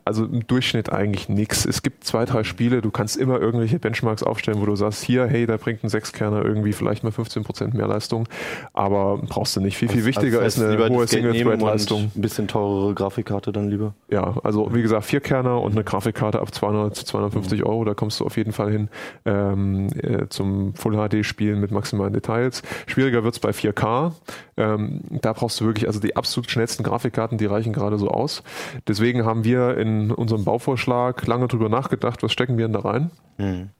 [0.05, 1.65] also im Durchschnitt eigentlich nichts.
[1.65, 5.27] Es gibt zwei, drei Spiele, du kannst immer irgendwelche Benchmarks aufstellen, wo du sagst, hier,
[5.27, 8.29] hey, da bringt ein Sechskerner irgendwie vielleicht mal 15% mehr Leistung,
[8.73, 9.77] aber brauchst du nicht.
[9.77, 12.11] Viel, viel also, wichtiger also ist eine hohe Single-Thread-Leistung.
[12.15, 13.95] Ein bisschen teurere Grafikkarte dann lieber.
[14.11, 17.67] Ja, also wie gesagt, vier Kerner und eine Grafikkarte ab 200 zu 250 mhm.
[17.67, 18.89] Euro, da kommst du auf jeden Fall hin
[19.25, 22.63] ähm, äh, zum Full-HD-Spielen mit maximalen Details.
[22.87, 24.13] Schwieriger wird's bei 4K.
[24.57, 28.43] Ähm, da brauchst du wirklich, also die absolut schnellsten Grafikkarten, die reichen gerade so aus.
[28.87, 33.11] Deswegen haben wir in unserem Bauvorschlag lange drüber nachgedacht, was stecken wir denn da rein.
[33.37, 33.71] Mhm.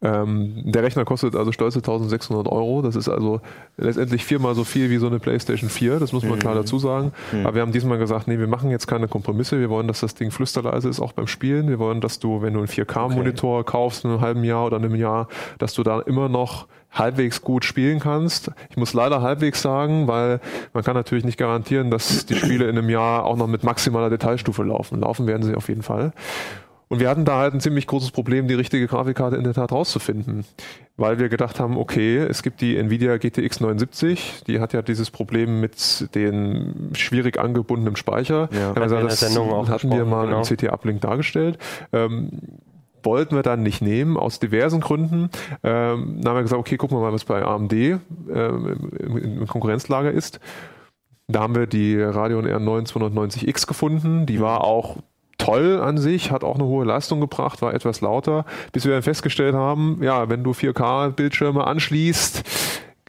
[0.00, 2.82] Ähm, der Rechner kostet also stolze 1600 Euro.
[2.82, 3.40] Das ist also
[3.76, 6.00] letztendlich viermal so viel wie so eine PlayStation 4.
[6.00, 6.38] Das muss man mhm.
[6.38, 7.12] klar dazu sagen.
[7.32, 7.46] Mhm.
[7.46, 9.60] Aber wir haben diesmal gesagt, nee, wir machen jetzt keine Kompromisse.
[9.60, 11.68] Wir wollen, dass das Ding flüsterleise ist, auch beim Spielen.
[11.68, 13.70] Wir wollen, dass du, wenn du einen 4K-Monitor okay.
[13.70, 17.64] kaufst in einem halben Jahr oder einem Jahr, dass du da immer noch halbwegs gut
[17.64, 18.50] spielen kannst.
[18.70, 20.40] Ich muss leider halbwegs sagen, weil
[20.72, 24.10] man kann natürlich nicht garantieren, dass die Spiele in einem Jahr auch noch mit maximaler
[24.10, 25.00] Detailstufe laufen.
[25.00, 26.12] Laufen werden sie auf jeden Fall.
[26.92, 29.72] Und wir hatten da halt ein ziemlich großes Problem, die richtige Grafikkarte in der Tat
[29.72, 30.44] rauszufinden,
[30.98, 35.10] weil wir gedacht haben, okay, es gibt die Nvidia GTX 79, die hat ja dieses
[35.10, 38.50] Problem mit den schwierig angebundenen Speicher.
[38.52, 40.40] Ja, gesagt, das hatten wir mal genau.
[40.40, 41.56] im CT-Uplink dargestellt.
[41.94, 42.28] Ähm,
[43.04, 45.30] wollten wir dann nicht nehmen, aus diversen Gründen.
[45.62, 49.46] Ähm, dann haben wir gesagt, okay, gucken wir mal, was bei AMD ähm, im, im
[49.46, 50.40] Konkurrenzlager ist.
[51.28, 54.26] Da haben wir die Radeon R9 290X gefunden.
[54.26, 54.98] Die war auch
[55.38, 59.02] toll an sich, hat auch eine hohe Leistung gebracht, war etwas lauter, bis wir dann
[59.02, 62.44] festgestellt haben, ja, wenn du 4K-Bildschirme anschließt,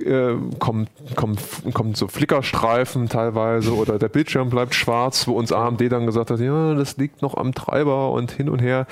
[0.02, 1.40] äh, kommt, kommt,
[1.74, 6.40] kommt so Flickerstreifen teilweise oder der Bildschirm bleibt schwarz, wo uns AMD dann gesagt hat,
[6.40, 8.88] ja, das liegt noch am Treiber und hin und her.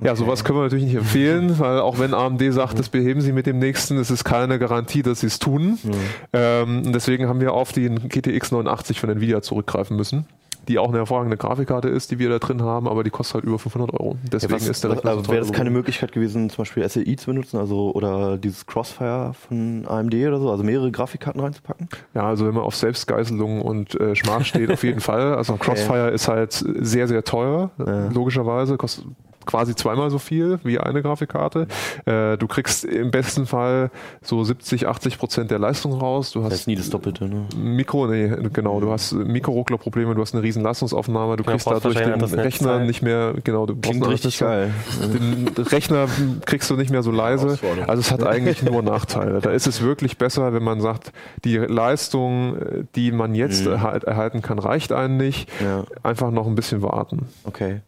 [0.00, 3.32] Ja, sowas können wir natürlich nicht empfehlen, weil auch wenn AMD sagt, das beheben sie
[3.32, 5.78] mit dem nächsten, es ist keine Garantie, dass sie es tun.
[5.82, 5.92] Mhm.
[6.32, 10.26] Ähm, deswegen haben wir auf den GTX 89 von Nvidia zurückgreifen müssen
[10.68, 13.44] die auch eine hervorragende Grafikkarte ist, die wir da drin haben, aber die kostet halt
[13.44, 14.16] über 500 Euro.
[14.22, 17.16] Deswegen ja, was, ist der Rechner so Wäre das keine Möglichkeit gewesen, zum Beispiel SLI
[17.16, 21.88] zu benutzen, also oder dieses Crossfire von AMD oder so, also mehrere Grafikkarten reinzupacken?
[22.14, 25.34] Ja, also wenn man auf Selbstgeißelung und äh, Schmach steht, auf jeden Fall.
[25.34, 25.64] Also okay.
[25.64, 28.08] Crossfire ist halt sehr, sehr teuer, ja.
[28.08, 29.06] logischerweise, kostet
[29.46, 31.66] quasi zweimal so viel wie eine Grafikkarte.
[32.04, 33.90] Äh, du kriegst im besten Fall
[34.22, 36.32] so 70, 80 Prozent der Leistung raus.
[36.32, 37.46] Du hast das ist nie das Doppelte, ne?
[37.56, 38.80] Mikro, nee, genau.
[38.80, 43.34] Du hast Mikroruckler-Probleme, du hast eine riesen Leistungsaufnahme, du kriegst dadurch den Rechner nicht mehr,
[43.42, 44.72] genau, du Klingt richtig geil.
[45.00, 46.06] Den Rechner
[46.44, 47.58] kriegst du nicht mehr so leise.
[47.86, 49.40] Also es hat eigentlich nur Nachteile.
[49.40, 51.12] Da ist es wirklich besser, wenn man sagt,
[51.44, 52.56] die Leistung,
[52.94, 53.72] die man jetzt mhm.
[53.72, 55.48] erhalten kann, reicht einen nicht.
[55.60, 55.84] Ja.
[56.02, 57.26] Einfach noch ein bisschen warten.
[57.44, 57.80] Okay.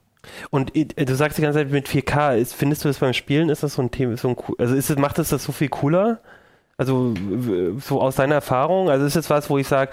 [0.51, 3.49] Und äh, du sagst die ganze Zeit mit 4K, ist, findest du das beim Spielen,
[3.49, 5.69] ist das so ein Thema, so ein, also ist es, macht es das so viel
[5.69, 6.21] cooler?
[6.77, 7.15] Also
[7.79, 9.93] so aus deiner Erfahrung, also ist es was, wo ich sage,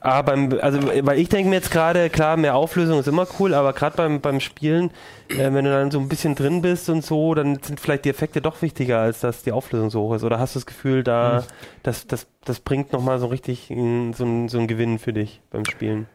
[0.00, 3.54] ah, beim, also weil ich denke mir jetzt gerade, klar, mehr Auflösung ist immer cool,
[3.54, 4.90] aber gerade beim, beim Spielen,
[5.28, 8.10] äh, wenn du dann so ein bisschen drin bist und so, dann sind vielleicht die
[8.10, 10.24] Effekte doch wichtiger, als dass die Auflösung so hoch ist.
[10.24, 11.52] Oder hast du das Gefühl, da, mhm.
[11.84, 15.64] das, das, das bringt nochmal so richtig so, ein, so einen Gewinn für dich beim
[15.66, 16.08] Spielen?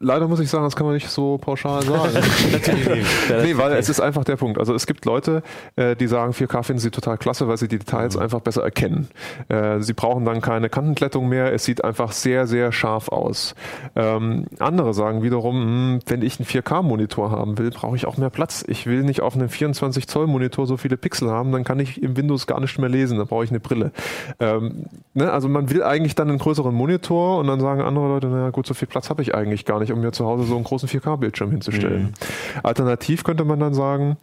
[0.00, 2.12] Leider muss ich sagen, das kann man nicht so pauschal sagen.
[3.42, 4.58] nee, weil es ist einfach der Punkt.
[4.58, 5.42] Also es gibt Leute,
[5.76, 8.22] äh, die sagen, 4K finden sie total klasse, weil sie die Details Mhm.
[8.22, 9.08] einfach besser erkennen.
[9.48, 11.52] Äh, sie brauchen dann keine Kantenklettung mehr.
[11.52, 13.54] Es sieht einfach sehr, sehr scharf aus.
[13.96, 18.30] Ähm, andere sagen wiederum, hm, wenn ich einen 4K-Monitor haben will, brauche ich auch mehr
[18.30, 18.64] Platz.
[18.66, 22.46] Ich will nicht auf einem 24-Zoll-Monitor so viele Pixel haben, dann kann ich im Windows
[22.46, 23.92] gar nicht mehr lesen, da brauche ich eine Brille.
[24.40, 25.30] Ähm, ne?
[25.30, 28.66] Also man will eigentlich dann einen größeren Monitor und dann sagen andere Leute, naja gut,
[28.66, 30.88] so viel Platz habe ich eigentlich gar nicht, um mir zu Hause so einen großen
[30.88, 32.14] 4K-Bildschirm hinzustellen.
[32.62, 34.16] Alternativ könnte man dann sagen,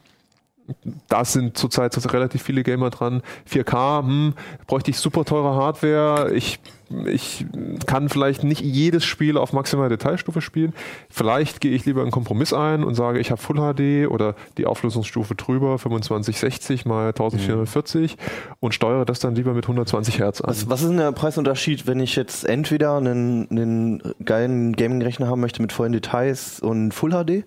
[1.08, 3.22] da sind zurzeit relativ viele Gamer dran.
[3.52, 4.34] 4K, hm,
[4.68, 6.34] bräuchte ich super teure Hardware.
[6.34, 6.60] Ich,
[7.06, 7.46] ich
[7.86, 10.74] kann vielleicht nicht jedes Spiel auf maximaler Detailstufe spielen.
[11.10, 14.66] Vielleicht gehe ich lieber einen Kompromiss ein und sage, ich habe Full HD oder die
[14.66, 18.18] Auflösungsstufe drüber, 2560 mal 1440
[18.60, 20.50] und steuere das dann lieber mit 120 Hertz an.
[20.50, 25.42] Was, was ist denn der Preisunterschied, wenn ich jetzt entweder einen, einen geilen Gaming-Rechner haben
[25.42, 27.46] möchte mit vollen Details und Full HD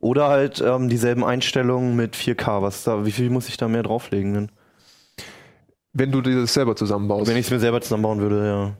[0.00, 2.62] oder halt ähm, dieselben Einstellungen mit 4K?
[2.62, 4.34] Was da, wie viel muss ich da mehr drauflegen?
[4.34, 4.48] Denn?
[5.92, 7.28] Wenn du dir das selber zusammenbaust.
[7.28, 8.72] Wenn ich es mir selber zusammenbauen würde, ja.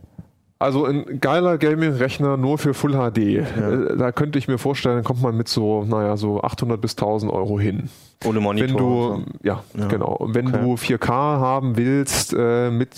[0.62, 3.18] Also ein geiler Gaming-Rechner nur für Full HD.
[3.18, 7.33] Äh, Da könnte ich mir vorstellen, kommt man mit so, naja, so 800 bis 1000
[7.33, 7.88] Euro hin.
[8.26, 8.68] Ohne Monitor.
[8.68, 9.87] Wenn du, ja, Ja.
[9.88, 10.12] genau.
[10.16, 10.61] Und wenn Okay.
[10.62, 11.09] du 4K
[11.40, 12.90] haben willst, äh, mit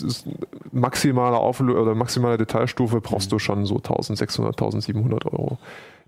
[0.73, 3.31] maximaler Auflösung oder maximaler Detailstufe, brauchst Mhm.
[3.31, 5.59] du schon so 1600, 1700 Euro,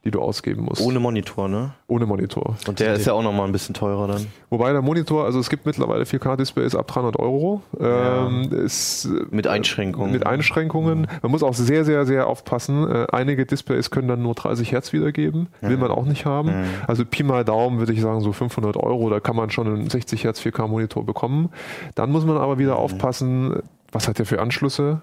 [0.04, 0.82] die du ausgeben musst.
[0.82, 1.72] Ohne Monitor, ne?
[1.86, 2.56] Ohne Monitor.
[2.68, 4.26] Und der ist ja auch nochmal ein bisschen teurer dann.
[4.50, 7.62] Wobei der Monitor, also es gibt mittlerweile 4K-Displays ab 300 Euro.
[7.80, 10.12] Ähm, ist, Mit Einschränkungen.
[10.12, 11.06] mit Einschränkungen.
[11.22, 12.86] Man muss auch sehr, sehr, sehr aufpassen.
[12.90, 15.48] Äh, einige Displays können dann nur 30 Hertz wiedergeben.
[15.60, 16.52] Will man auch nicht haben.
[16.86, 19.08] Also Pi mal Daumen würde ich sagen so 500 Euro.
[19.08, 21.50] Da kann man schon einen 60 Hertz 4K Monitor bekommen.
[21.94, 23.62] Dann muss man aber wieder aufpassen,
[23.94, 25.00] was hat der für Anschlüsse?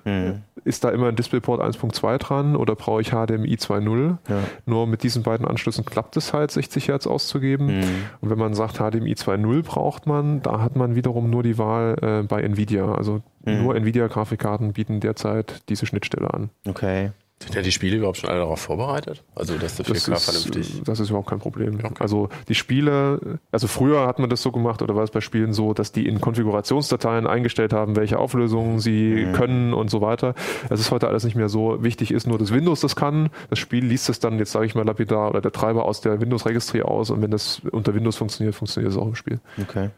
[0.64, 4.18] Ist da immer ein DisplayPort 1.2 dran oder brauche ich HDMI 2.0?
[4.30, 4.40] Ja.
[4.66, 7.84] Nur mit diesen beiden Anschlüssen klappt es halt, 60 Hertz auszugeben.
[8.20, 11.96] Und wenn man sagt, HDMI 2.0 braucht man, da hat man wiederum nur die Wahl
[12.02, 12.94] äh, bei Nvidia.
[12.94, 16.50] Also nur Nvidia-Grafikkarten bieten derzeit diese Schnittstelle an.
[16.68, 17.12] Okay.
[17.42, 19.24] Sind ja die Spiele überhaupt schon alle darauf vorbereitet?
[19.36, 20.82] Also, dass der 4K Das ist, vernünftig.
[20.86, 21.80] das ist überhaupt kein Problem.
[21.84, 21.94] Okay.
[22.00, 25.52] Also die Spiele, also früher hat man das so gemacht oder war es bei Spielen
[25.54, 30.36] so, dass die in Konfigurationsdateien eingestellt haben, welche Auflösungen sie können und so weiter.
[30.70, 31.84] Es ist heute alles nicht mehr so.
[31.84, 33.30] Wichtig ist nur, dass Windows das kann.
[33.50, 36.22] Das Spiel liest es dann, jetzt sage ich mal lapidar, oder der Treiber aus der
[36.22, 39.40] Windows-Registry aus und wenn das unter Windows funktioniert, funktioniert es auch im Spiel.
[39.62, 39.90] Okay.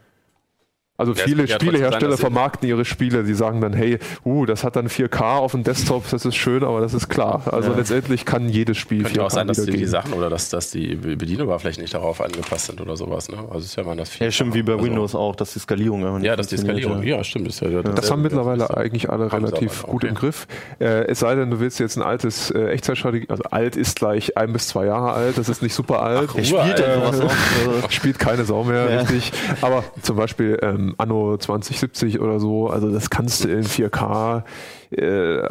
[0.96, 4.62] Also Ja, viele sein, Spielehersteller sie- vermarkten ihre Spiele, die sagen dann, hey, uh, das
[4.62, 7.42] hat dann 4K auf dem Desktop, das ist schön, aber das ist klar.
[7.50, 7.76] Also Ja.
[7.78, 9.86] letztendlich kann jedes Spiel Könnte 4K auch sein, dass die, die.
[9.86, 13.28] Sachen oder dass, dass die Bedienoberflächen nicht darauf angepasst sind oder sowas.
[13.28, 13.38] Ne?
[13.50, 16.04] Also ist ja mal das Ja, stimmt, wie bei also, Windows auch, dass die Skalierung
[16.04, 17.02] einfach nicht Ja, dass die Skalierung.
[17.02, 17.16] ja.
[17.16, 17.48] Ja, stimmt.
[17.48, 20.10] Das, ist ja, Das haben mittlerweile das- eigentlich alle relativ aber, gut okay.
[20.10, 20.46] im Griff.
[20.78, 24.36] Äh, es sei denn, du willst jetzt ein altes äh, Echtzeitstrategie, also alt ist gleich
[24.38, 26.28] ein bis zwei Jahre alt, das ist nicht super alt.
[26.30, 26.46] Ach, uralt.
[26.46, 27.02] Spielt er?
[27.04, 27.28] Also,
[27.88, 29.00] Spielt keine Sau mehr, Ja.
[29.00, 29.32] richtig.
[29.60, 34.42] Aber zum Beispiel ähm, Anno 2070 oder so, also das kannst du in 4K
[34.90, 35.42] äh,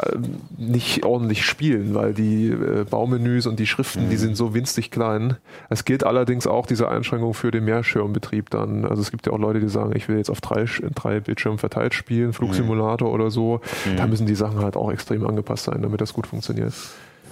[0.57, 4.09] nicht ordentlich spielen, weil die äh, Baumenüs und die Schriften, Mhm.
[4.09, 5.37] die sind so winzig klein.
[5.69, 8.85] Es gilt allerdings auch diese Einschränkung für den Mehrschirmbetrieb dann.
[8.85, 10.65] Also es gibt ja auch Leute, die sagen, ich will jetzt auf drei,
[10.95, 13.59] drei Bildschirmen verteilt spielen, Flugsimulator oder so.
[13.85, 13.97] Mhm.
[13.97, 16.73] Da müssen die Sachen halt auch extrem angepasst sein, damit das gut funktioniert.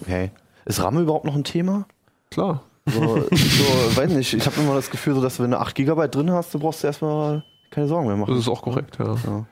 [0.01, 0.31] okay.
[0.65, 1.85] Ist RAM überhaupt noch ein Thema?
[2.29, 2.61] Klar.
[2.87, 6.07] So, so weiß nicht, ich habe immer das Gefühl, so, dass wenn du 8 GB
[6.07, 8.31] drin hast, du brauchst erstmal keine Sorgen mehr machen.
[8.31, 9.15] Das ist auch korrekt, ja.
[9.25, 9.45] Ja.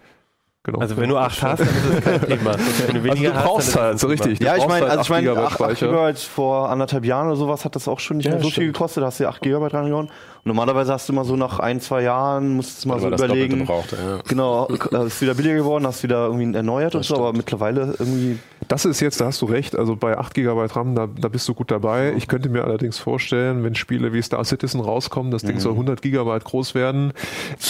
[0.64, 0.80] Genau.
[0.80, 2.56] Also wenn du 8 hast, dann ist das kein Thema.
[2.58, 4.40] Wenn du also weniger du hast, brauchst halt, so das richtig.
[4.40, 5.88] Du Ja, ich meine, halt also ich meine, 8 GB 8, 8 Speicher.
[6.10, 8.54] GB vor anderthalb Jahren oder sowas hat das auch schon nicht Ja, mehr so viel
[8.64, 8.74] stimmt.
[8.74, 9.02] gekostet.
[9.04, 10.08] Da hast du ja 8 GB reingehauen.
[10.42, 13.10] Und normalerweise hast du immer so nach ein, zwei Jahren, musst du mal Weil so
[13.10, 13.66] das überlegen.
[13.66, 14.20] Braucht, ja.
[14.28, 18.40] Genau, äh, ist wieder billiger geworden, hast wieder irgendwie erneuert und so, aber mittlerweile irgendwie.
[18.70, 21.48] Das ist jetzt, da hast du recht, also bei 8 GB RAM, da, da bist
[21.50, 22.14] du gut dabei.
[22.16, 25.60] Ich könnte mir allerdings vorstellen, wenn Spiele wie Star Citizen rauskommen, das Ding Mhm.
[25.60, 27.12] soll 100 GB groß werden,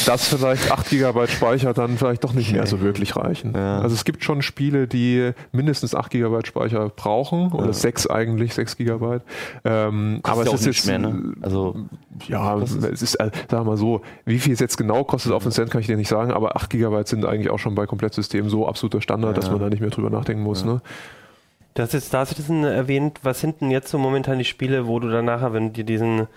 [0.06, 3.54] dass vielleicht 8 GB Speicher dann vielleicht doch nicht mehr so wirklich reichen.
[3.56, 3.80] Ja.
[3.80, 8.78] Also es gibt schon Spiele, die mindestens 8 GB Speicher brauchen, oder 6 eigentlich, 6
[8.78, 9.20] GB.
[9.66, 11.34] Ähm, aber es ja ist nicht jetzt, mehr, ne?
[11.42, 11.76] Also,
[12.28, 15.44] ja, es ist, äh, sagen wir mal so, wie viel es jetzt genau kostet auf
[15.44, 17.86] den Cent, kann ich dir nicht sagen, aber 8 GB sind eigentlich auch schon bei
[17.86, 20.64] Komplettsystemen so absoluter Standard, dass man da nicht mehr drüber nachdenken muss.
[20.64, 20.82] Ne?
[21.74, 23.20] Du hast jetzt Star Citizen erwähnt.
[23.24, 25.84] Was sind denn jetzt so momentan die Spiele, wo du dann nachher, wenn du dir
[25.86, 26.28] diesen,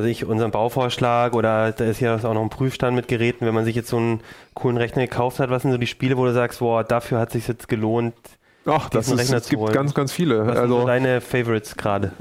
[0.00, 3.54] weiß ich, unseren Bauvorschlag oder da ist ja auch noch ein Prüfstand mit Geräten, wenn
[3.54, 4.20] man sich jetzt so einen
[4.54, 7.30] coolen Rechner gekauft hat, was sind so die Spiele, wo du sagst, boah, dafür hat
[7.32, 8.14] sich jetzt gelohnt?
[8.66, 9.72] Ach, das ist, Rechner es gibt holen.
[9.72, 10.46] ganz, ganz viele.
[10.46, 12.12] Was sind so Also deine Favorites gerade?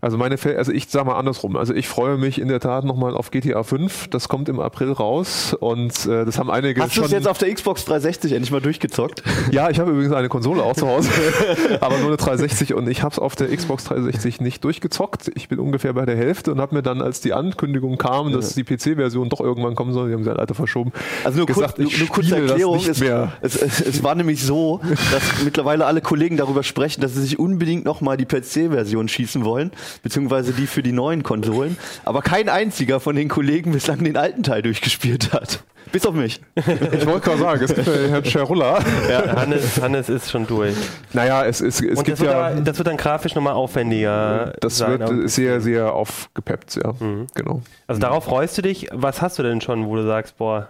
[0.00, 1.56] Also meine, also ich sag mal andersrum.
[1.56, 4.08] Also ich freue mich in der Tat nochmal auf GTA 5.
[4.08, 7.36] Das kommt im April raus und äh, das haben einige Hast du es jetzt auf
[7.36, 9.22] der Xbox 360 endlich mal durchgezockt?
[9.50, 11.10] ja, ich habe übrigens eine Konsole auch zu Hause,
[11.80, 15.30] aber nur eine 360 und ich habe es auf der Xbox 360 nicht durchgezockt.
[15.34, 18.54] Ich bin ungefähr bei der Hälfte und habe mir dann, als die Ankündigung kam, dass
[18.54, 20.92] die PC-Version doch irgendwann kommen soll, die haben sie ja leider verschoben.
[21.24, 22.78] Also nur, gesagt, kurz, nur, kurze Erklärung.
[22.78, 23.32] Es, mehr.
[23.42, 24.80] es, es, es war nämlich so,
[25.12, 29.72] dass mittlerweile alle Kollegen darüber sprechen, dass sie sich unbedingt nochmal die PC-Version schießen wollen,
[30.02, 31.76] beziehungsweise die für die neuen Konsolen.
[32.04, 35.64] Aber kein einziger von den Kollegen bislang den alten Teil durchgespielt hat.
[35.92, 36.40] Bis auf mich.
[36.56, 38.78] Ich wollte gerade sagen, es gibt ja Herrn Scherulla.
[39.08, 40.74] Ja, Hannes, Hannes ist schon durch.
[41.12, 42.46] Naja, es, es, es Und gibt das wird, ja.
[42.46, 44.54] aber, das wird dann grafisch nochmal aufwendiger.
[44.60, 46.94] Das sein, wird sehr, sehr aufgepeppt, ja.
[47.34, 47.62] Genau.
[47.86, 48.88] Also darauf freust du dich.
[48.92, 50.68] Was hast du denn schon, wo du sagst, boah,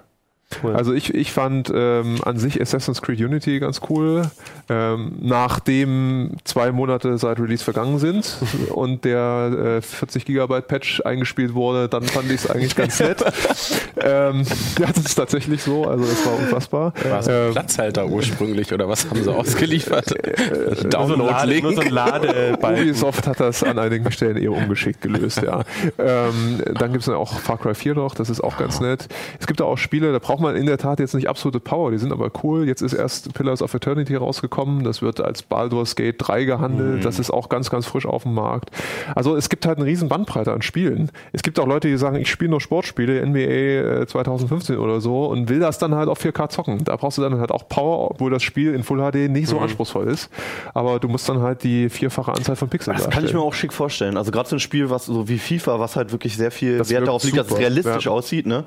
[0.62, 0.74] cool.
[0.74, 4.22] Also ich, ich fand ähm, an sich Assassin's Creed Unity ganz cool.
[4.68, 8.38] Ähm, nachdem zwei Monate seit Release vergangen sind
[8.70, 13.22] und der äh, 40 Gigabyte Patch eingespielt wurde, dann fand ich es eigentlich ganz nett.
[14.00, 14.44] ähm,
[14.78, 15.84] ja, das ist tatsächlich so.
[15.84, 16.92] Also das war unfassbar.
[17.08, 20.08] War so ein Ähm, Platzhalter ursprünglich oder was haben sie ausgeliefert?
[20.08, 21.74] so ein, Lade, Download-Link.
[21.74, 22.84] so Ladebalken.
[22.84, 25.62] Ubisoft hat das an einigen Stellen eher ungeschickt gelöst, ja.
[25.98, 29.08] Ähm, dann gibt es auch Far Cry 4 noch, das ist auch ganz nett.
[29.40, 31.90] Es gibt da auch Spiele, da braucht man in der Tat jetzt nicht absolute Power,
[31.90, 32.66] die sind aber cool.
[32.66, 37.18] Jetzt ist erst Pillars of Eternity rausgekommen, das wird als Baldur's Gate 3 gehandelt, das
[37.18, 38.70] ist auch ganz, ganz frisch auf dem Markt.
[39.14, 41.10] Also es gibt halt eine riesen Bandbreite an Spielen.
[41.32, 45.26] Es gibt auch Leute, die sagen, ich spiele nur Sportspiele, NBA äh, 2015 oder so
[45.26, 46.84] und will das dann halt auf 4K zocken.
[46.84, 49.58] Da brauchst du dann halt auch Power, obwohl das Spiel in Full HD nicht so
[49.58, 50.30] anspruchsvoll ist.
[50.72, 53.42] Aber du musst dann halt die vierfache Anzahl von Pixeln Das kann ich mir darstellen.
[53.42, 54.16] auch schick vorstellen.
[54.16, 56.90] Also gerade so ein Spiel, was so wie FIFA, was halt wirklich sehr viel Das
[56.90, 58.10] Wert darauf liegt, dass es realistisch ja.
[58.10, 58.64] aussieht, ne?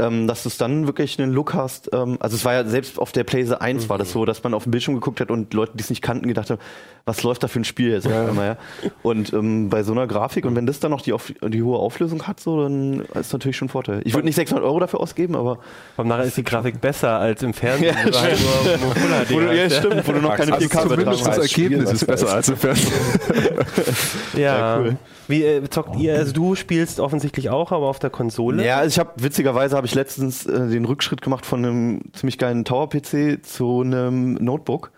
[0.00, 1.90] Ähm, dass du es dann wirklich einen Look hast.
[1.92, 4.52] Ähm, also es war ja selbst auf der PlayStation 1 war das so, dass man
[4.52, 6.60] auf den Bildschirm geguckt hat und Leute, die es nicht kannten, gedacht haben,
[7.04, 8.90] was läuft da für ein Spiel jetzt auf einmal, ja?
[9.02, 11.78] Und ähm, bei so einer Grafik und wenn das dann noch die, auf, die hohe
[11.78, 14.00] Auflösung hat, so, dann ist natürlich schon ein Vorteil.
[14.04, 15.58] Ich würde nicht 600 Euro dafür ausgeben, aber
[15.96, 17.94] Vom nachher ist die Grafik besser als im Fernsehen.
[17.94, 21.26] Ja, wo du halt wo du, ja, stimmt, wo du noch keine Also 4K zumindest
[21.26, 22.92] das Ergebnis Spiel, ist besser als im Fernsehen.
[24.34, 24.78] Ja.
[24.80, 24.96] cool.
[25.28, 26.16] Wie äh, zockt ihr?
[26.16, 28.64] Also du spielst offensichtlich auch, aber auf der Konsole.
[28.64, 32.38] Ja, also ich habe witzigerweise habe ich letztens äh, den Rückschritt gemacht von einem ziemlich
[32.38, 34.92] geilen Tower-PC zu einem Notebook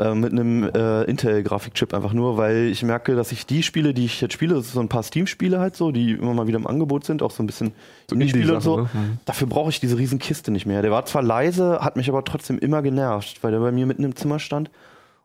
[0.00, 4.04] äh, mit einem äh, Intel-Grafikchip einfach nur, weil ich merke, dass ich die Spiele, die
[4.06, 6.58] ich jetzt spiele, das ist so ein paar Steam-Spiele halt so, die immer mal wieder
[6.58, 7.70] im Angebot sind, auch so ein bisschen
[8.10, 8.78] So Indie-Spiele und so.
[8.78, 9.06] Indie-Sachen, ne?
[9.10, 9.18] Mhm.
[9.26, 10.82] Dafür brauche ich diese riesen Kiste nicht mehr.
[10.82, 14.02] Der war zwar leise, hat mich aber trotzdem immer genervt, weil der bei mir mitten
[14.02, 14.72] im Zimmer stand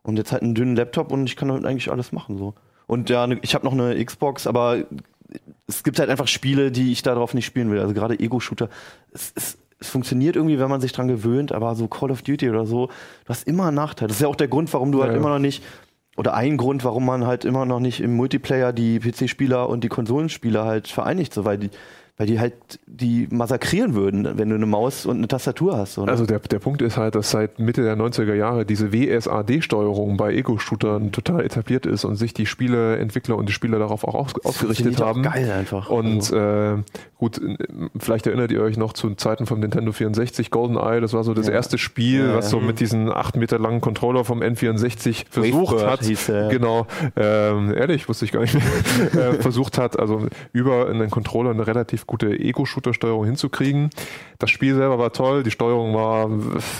[0.03, 2.53] und jetzt halt einen dünnen Laptop und ich kann damit eigentlich alles machen so.
[2.85, 4.83] Und ja, ne- ich habe noch eine Xbox, aber
[5.67, 7.79] es gibt halt einfach Spiele, die ich darauf nicht spielen will.
[7.79, 8.69] Also gerade Ego-Shooter.
[9.13, 12.49] Es, es, es funktioniert irgendwie, wenn man sich dran gewöhnt, aber so Call of Duty
[12.49, 14.07] oder so, du hast immer einen Nachteil.
[14.07, 15.19] Das ist ja auch der Grund, warum du halt Ja, ja.
[15.19, 15.63] immer noch nicht,
[16.17, 19.89] oder ein Grund, warum man halt immer noch nicht im Multiplayer die PC-Spieler und die
[19.89, 21.69] Konsolenspieler halt vereinigt, so weil die,
[22.21, 22.53] weil die halt
[22.85, 25.97] die massakrieren würden, wenn du eine Maus und eine Tastatur hast.
[25.97, 26.07] Ne?
[26.07, 30.31] Also der, der Punkt ist halt, dass seit Mitte der 90er Jahre diese WSAD-Steuerung bei
[30.35, 34.97] Ego-Shootern total etabliert ist und sich die Spieleentwickler und die Spieler darauf auch aus, ausgerichtet
[34.97, 35.23] Funktioniert auch haben.
[35.23, 35.89] Geil einfach.
[35.89, 36.77] Und Also, äh,
[37.17, 37.57] gut, äh,
[37.97, 41.47] vielleicht erinnert ihr euch noch zu Zeiten vom Nintendo 64, GoldenEye, das war so das
[41.47, 41.53] Ja.
[41.53, 42.65] erste Spiel, Ja, was so ja.
[42.67, 46.03] mit diesen acht Meter langen Controller vom N64 versucht Wavebird hat.
[46.05, 46.49] hieß ja.
[46.49, 48.63] Genau, ähm, ehrlich, wusste ich gar nicht mehr,
[49.31, 53.89] äh, versucht hat, also über einen Controller eine relativ gute Ego-Shooter-Steuerung hinzukriegen.
[54.37, 56.29] Das Spiel selber war toll, die Steuerung war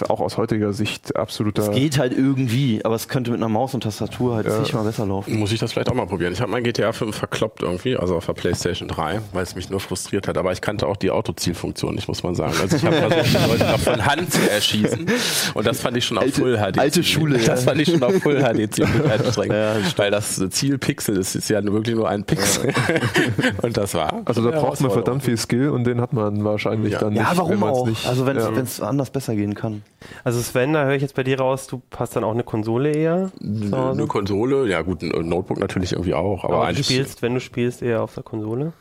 [0.10, 1.62] auch aus heutiger Sicht absoluter.
[1.62, 4.62] es geht halt irgendwie, aber es könnte mit einer Maus und Tastatur halt Ja.
[4.76, 5.40] mal besser laufen.
[5.40, 6.34] Muss ich das vielleicht auch mal probieren.
[6.34, 9.70] Ich habe mein GTA 5 verkloppt irgendwie, also auf der PlayStation 3, weil es mich
[9.70, 10.38] nur frustriert hat.
[10.38, 12.54] Aber ich kannte auch die Autozielfunktion nicht, muss man sagen.
[12.62, 15.06] Also ich habe versucht, die Leute noch von Hand zu erschießen.
[15.54, 16.78] Und das fand ich schon auf Alte- Full HD.
[16.80, 17.56] alte Schule, Das ja.
[17.72, 19.54] fand ich schon auf Full HD ziemlich anstrengend.
[19.54, 22.74] Ja, das weil das Zielpixel ist, ist ja wirklich nur ein Pixel.
[23.62, 24.22] Und das war.
[24.26, 25.04] Also da braucht man Herausforderung.
[25.12, 27.00] Verdammt viel Skill und den hat man wahrscheinlich Ja.
[27.00, 27.38] dann Ja, nicht.
[27.38, 27.88] warum wenn auch?
[27.88, 28.86] Nicht, also wenn es ja.
[28.88, 29.84] anders besser gehen kann.
[30.24, 32.92] Also Sven, da höre ich jetzt bei dir raus, du hast dann auch eine Konsole
[32.92, 33.32] eher.
[33.42, 37.40] Eine Konsole, ja gut, ein Notebook natürlich irgendwie auch, aber, Aber du spielst, wenn du
[37.40, 38.74] spielst, eher auf der Konsole.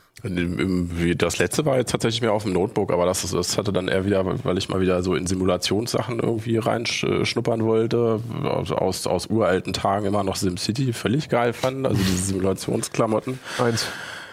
[1.17, 4.05] Das letzte war jetzt tatsächlich mehr auf dem Notebook, aber das, das hatte dann eher
[4.05, 9.73] wieder, weil ich mal wieder so in Simulationssachen irgendwie reinschnuppern wollte, aus, aus, aus uralten
[9.73, 13.39] Tagen immer noch SimCity völlig geil fand, also diese Simulationsklamotten.
[13.59, 13.87] Eins.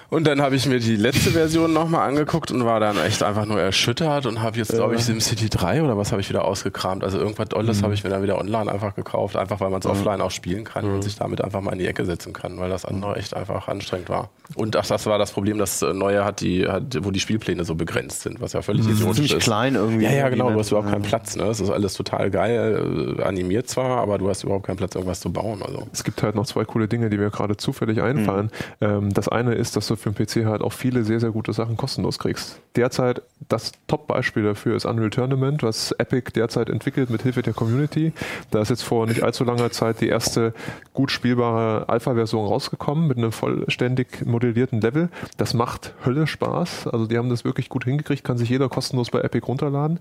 [0.09, 3.45] Und dann habe ich mir die letzte Version nochmal angeguckt und war dann echt einfach
[3.45, 7.03] nur erschüttert und habe jetzt, glaube ich, SimCity 3 oder was habe ich wieder ausgekramt.
[7.03, 9.85] Also irgendwas Dolles habe ich mir dann wieder online einfach gekauft, einfach weil man es
[9.85, 12.69] offline auch spielen kann und sich damit einfach mal in die Ecke setzen kann, weil
[12.69, 14.29] das andere echt einfach anstrengend war.
[14.55, 17.65] Und ach, das war das Problem, das äh, neue hat die, hat, wo die Spielpläne
[17.65, 19.43] so begrenzt sind, was ja völlig idiotisch Ziemlich ist.
[19.43, 20.05] klein irgendwie.
[20.05, 20.93] Ja, ja, genau, du hast überhaupt ne?
[20.93, 21.35] keinen Platz.
[21.35, 21.43] Ne?
[21.45, 25.19] Es ist alles total geil, äh, animiert zwar, aber du hast überhaupt keinen Platz, irgendwas
[25.19, 25.61] zu bauen.
[25.63, 25.85] Also.
[25.91, 28.51] Es gibt halt noch zwei coole Dinge, die mir gerade zufällig einfallen.
[28.79, 31.53] Ähm, das eine ist, dass du für den PC halt auch viele sehr, sehr gute
[31.53, 32.59] Sachen kostenlos kriegst.
[32.75, 38.13] Derzeit das Top-Beispiel dafür ist Unreal Tournament, was Epic derzeit entwickelt mit Hilfe der Community.
[38.51, 40.53] Da ist jetzt vor nicht allzu langer Zeit die erste
[40.93, 45.09] gut spielbare Alpha-Version rausgekommen mit einem vollständig modellierten Level.
[45.37, 46.87] Das macht Hölle Spaß.
[46.87, 49.99] Also die haben das wirklich gut hingekriegt, kann sich jeder kostenlos bei Epic runterladen.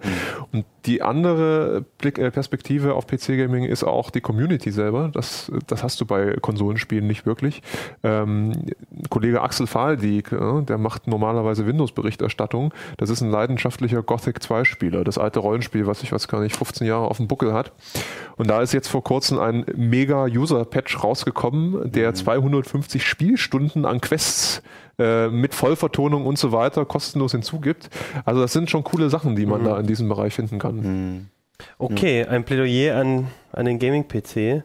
[0.52, 5.10] Und die andere Blick, äh, Perspektive auf PC-Gaming ist auch die Community selber.
[5.12, 7.62] Das, das hast du bei Konsolenspielen nicht wirklich.
[8.02, 8.52] Ähm,
[9.08, 12.72] Kollege Axel Fahldieck, äh, der macht normalerweise Windows-Berichterstattung.
[12.96, 16.86] Das ist ein leidenschaftlicher Gothic 2-Spieler, das alte Rollenspiel, was ich weiß gar nicht, 15
[16.86, 17.72] Jahre auf dem Buckel hat.
[18.36, 24.62] Und da ist jetzt vor kurzem ein Mega-User-Patch rausgekommen, der 250 Spielstunden an Quests
[24.98, 27.90] äh, mit Vollvertonung und so weiter kostenlos hinzugibt.
[28.24, 31.28] Also das sind schon coole Sachen, die man da in diesem Bereich finden kann.
[31.78, 34.62] Okay, ein Plädoyer an, an den Gaming-PC.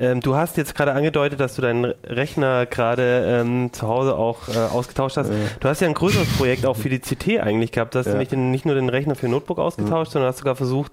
[0.00, 4.48] Ähm, du hast jetzt gerade angedeutet, dass du deinen Rechner gerade ähm, zu Hause auch
[4.48, 5.30] äh, ausgetauscht hast.
[5.60, 7.94] Du hast ja ein größeres Projekt auch für die CT eigentlich gehabt.
[7.94, 8.12] Du hast Ja.
[8.12, 10.92] nämlich den, nicht nur den Rechner für Notebook ausgetauscht, sondern hast sogar versucht,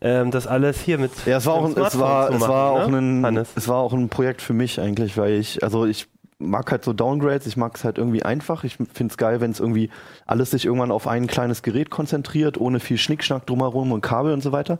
[0.00, 2.36] ähm, das alles hier mit Ja, es war auch, mit ein, dem es war, Smartphone
[2.36, 2.98] es zu war machen, auch ne?
[2.98, 3.48] ein, Hannes.
[3.54, 6.06] es war auch ein Projekt für mich eigentlich, weil ich, also ich
[6.40, 8.62] mag halt so Downgrades, ich mag es halt irgendwie einfach.
[8.62, 9.90] Ich finde es geil, wenn es irgendwie
[10.24, 14.42] alles sich irgendwann auf ein kleines Gerät konzentriert, ohne viel Schnickschnack drumherum und Kabel und
[14.42, 14.78] so weiter.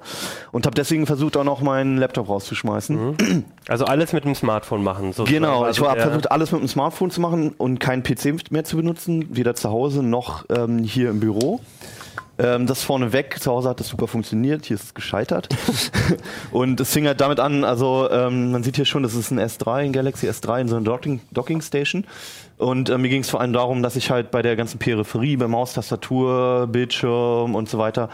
[0.53, 3.45] Und habe deswegen versucht, auch noch meinen Laptop rauszuschmeißen.
[3.67, 5.13] Also alles mit dem Smartphone machen.
[5.13, 5.33] sozusagen.
[5.35, 8.51] Genau, also ich habe der- versucht, alles mit dem Smartphone zu machen und keinen PC
[8.51, 11.61] mehr zu benutzen, weder zu Hause noch ähm, hier im Büro.
[12.39, 15.49] Ähm, das vorneweg, zu Hause hat das super funktioniert, hier ist es gescheitert.
[16.53, 19.41] und es fing halt damit an, also ähm, man sieht hier schon, das ist ein
[19.41, 22.05] S3, ein Galaxy S3 in so einer Docking, Docking Station.
[22.57, 25.37] Und äh, mir ging es vor allem darum, dass ich halt bei der ganzen Peripherie,
[25.37, 28.09] bei Maus, Tastatur, Bildschirm und so weiter,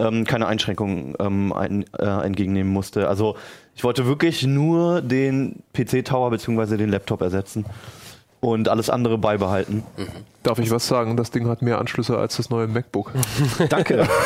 [0.00, 3.08] ähm, keine Einschränkungen ähm, ein, äh, entgegennehmen musste.
[3.08, 3.36] Also
[3.76, 6.76] ich wollte wirklich nur den PC-Tower bzw.
[6.76, 7.64] den Laptop ersetzen
[8.40, 9.82] und alles andere beibehalten.
[10.42, 11.16] Darf ich was sagen?
[11.16, 13.12] Das Ding hat mehr Anschlüsse als das neue MacBook.
[13.68, 14.08] Danke.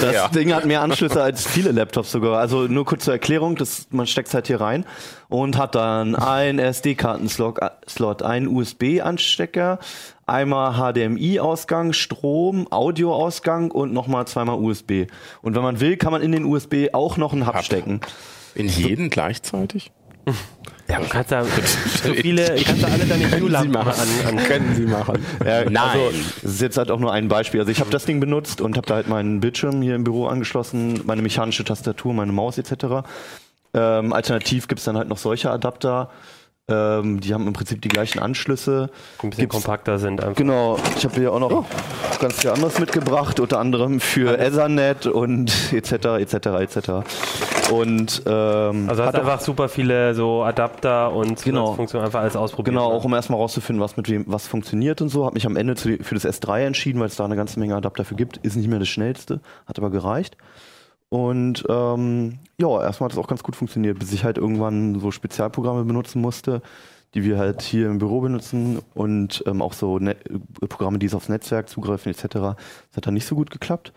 [0.00, 2.38] Das Ding hat mehr Anschlüsse als viele Laptops sogar.
[2.38, 4.84] Also nur kurz zur Erklärung, das, man steckt es halt hier rein
[5.28, 9.78] und hat dann einen SD-Kartenslot, Slot, einen USB-Anstecker,
[10.26, 15.06] einmal HDMI-Ausgang, Strom, Audio-Ausgang und nochmal zweimal USB.
[15.42, 17.64] Und wenn man will, kann man in den USB auch noch einen Hub, Hub.
[17.64, 18.00] stecken.
[18.54, 19.92] In jeden gleichzeitig?
[20.88, 23.86] Ja, du kannst da so viele, kannst da alle deine Hue-Lampen an,
[24.28, 25.24] an Können Sie machen.
[25.42, 25.76] Nein.
[25.78, 26.10] Also,
[26.42, 27.60] das ist jetzt halt auch nur ein Beispiel.
[27.60, 30.26] Also ich habe das Ding benutzt und habe da halt meinen Bildschirm hier im Büro
[30.26, 33.06] angeschlossen, meine mechanische Tastatur, meine Maus etc.
[33.72, 36.10] Ähm, alternativ gibt's dann halt noch solche Adapter.
[36.68, 38.90] Ähm, die haben im Prinzip die gleichen Anschlüsse.
[39.22, 40.22] die ein bisschen Gibt's- kompakter sind.
[40.22, 40.36] Einfach.
[40.36, 41.64] Genau, ich habe hier auch noch
[42.20, 45.92] ganz viel anderes mitgebracht, unter anderem für Ethernet und etc.
[46.20, 46.34] etc.
[46.60, 46.78] etc.
[47.72, 51.72] Und ähm, Also hat auch- einfach super viele so Adapter und Genau.
[51.74, 52.74] Funktionen einfach alles ausprobiert.
[52.74, 52.94] Genau, ne?
[52.94, 55.24] auch um erstmal rauszufinden, was mit wem was funktioniert und so.
[55.24, 57.74] Habe mich am Ende zu, für das S3 entschieden, weil es da eine ganze Menge
[57.74, 58.36] Adapter für gibt.
[58.38, 60.36] Ist nicht mehr das schnellste, hat aber gereicht.
[61.08, 65.10] Und ähm, ja, erstmal hat es auch ganz gut funktioniert, bis ich halt irgendwann so
[65.10, 66.60] Spezialprogramme benutzen musste,
[67.14, 70.18] die wir halt hier im Büro benutzen und ähm, auch so Net
[70.68, 72.24] Programme, die es aufs Netzwerk zugreifen etc.
[72.32, 72.56] Das
[72.96, 73.92] hat dann nicht so gut geklappt.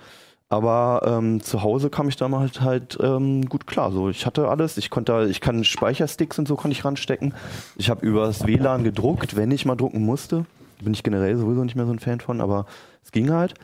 [0.50, 3.92] Aber ähm, zu Hause kam ich damals halt ähm, gut klar.
[3.92, 4.78] So, ich hatte alles.
[4.78, 7.34] Ich konnte, ich kann Speichersticks und so konnte ich ranstecken.
[7.76, 10.46] Ich habe übers WLAN gedruckt, wenn ich mal drucken musste.
[10.82, 12.66] Bin ich generell sowieso nicht mehr so ein Fan von, aber
[13.04, 13.56] es ging halt.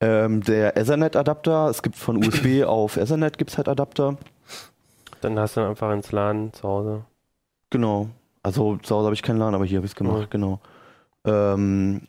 [0.00, 4.16] Ähm, der Ethernet-Adapter, es gibt von USB auf Ethernet gibt's halt Adapter.
[5.20, 7.04] Dann hast du einfach ins LAN zu Hause.
[7.70, 8.08] Genau.
[8.42, 10.26] Also zu Hause habe ich keinen LAN, aber hier habe ich es gemacht, Ja.
[10.30, 10.60] genau.
[11.24, 12.02] Ähm,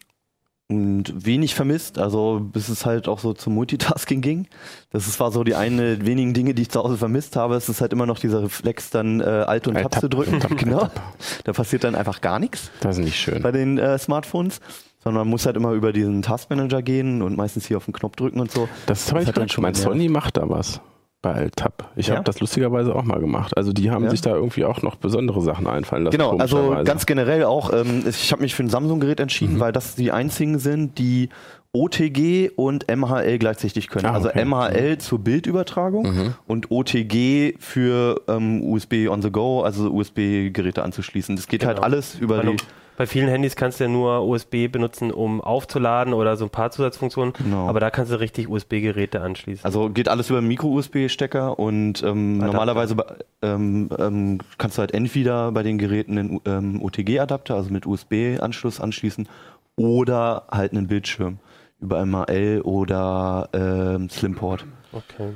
[0.69, 4.47] und wenig vermisst, also bis es halt auch so zum Multitasking ging.
[4.91, 7.55] Das ist, war so die eine wenigen Dinge, die ich zu Hause vermisst habe.
[7.55, 10.39] Es ist halt immer noch dieser Reflex, dann äh, Alt und Alt, Tab zu drücken.
[10.39, 10.81] Tab, genau.
[10.81, 11.01] Tab.
[11.43, 13.41] Da passiert dann einfach gar nichts Das ist nicht schön.
[13.41, 14.59] bei den äh, Smartphones.
[15.01, 18.17] Sondern man muss halt immer über diesen Taskmanager gehen und meistens hier auf den Knopf
[18.17, 18.67] drücken und so.
[18.85, 19.61] Das habe Das ich dann schon.
[19.61, 19.73] Mein.
[19.73, 20.81] Sony macht da was
[21.21, 21.91] bei Altab.
[21.95, 22.15] Ich Ja?
[22.15, 23.57] habe das lustigerweise auch mal gemacht.
[23.57, 24.09] Also die haben Ja?
[24.09, 26.17] sich da irgendwie auch noch besondere Sachen einfallen lassen.
[26.17, 29.59] Genau, also ganz generell auch, ähm, ich habe mich für ein Samsung-Gerät entschieden, Mhm.
[29.59, 31.29] weil das die einzigen sind, die
[31.71, 34.07] OTG und MHL gleichzeitig können.
[34.07, 34.43] Ah, Also okay.
[34.43, 36.33] MHL zur Bildübertragung Mhm.
[36.47, 41.35] und OTG für ähm, USB on the go, also USB-Geräte anzuschließen.
[41.35, 41.85] Das geht halt Genau.
[41.85, 42.57] alles über no die.
[42.99, 46.69] Bei vielen Handys kannst du ja nur USB benutzen, um aufzuladen oder so ein paar
[46.69, 47.31] Zusatzfunktionen.
[47.31, 47.69] Genau.
[47.69, 49.63] Aber da kannst du richtig USB-Geräte anschließen.
[49.63, 52.97] Also geht alles über einen Micro-USB-Stecker und ähm, normalerweise
[53.41, 58.81] ähm, ähm, kannst du halt entweder bei den Geräten einen ähm, OTG-Adapter, also mit USB-Anschluss
[58.81, 59.29] anschließen,
[59.77, 61.39] oder halt einen Bildschirm
[61.79, 64.65] über MAL oder ähm, Slimport.
[64.91, 65.35] okay.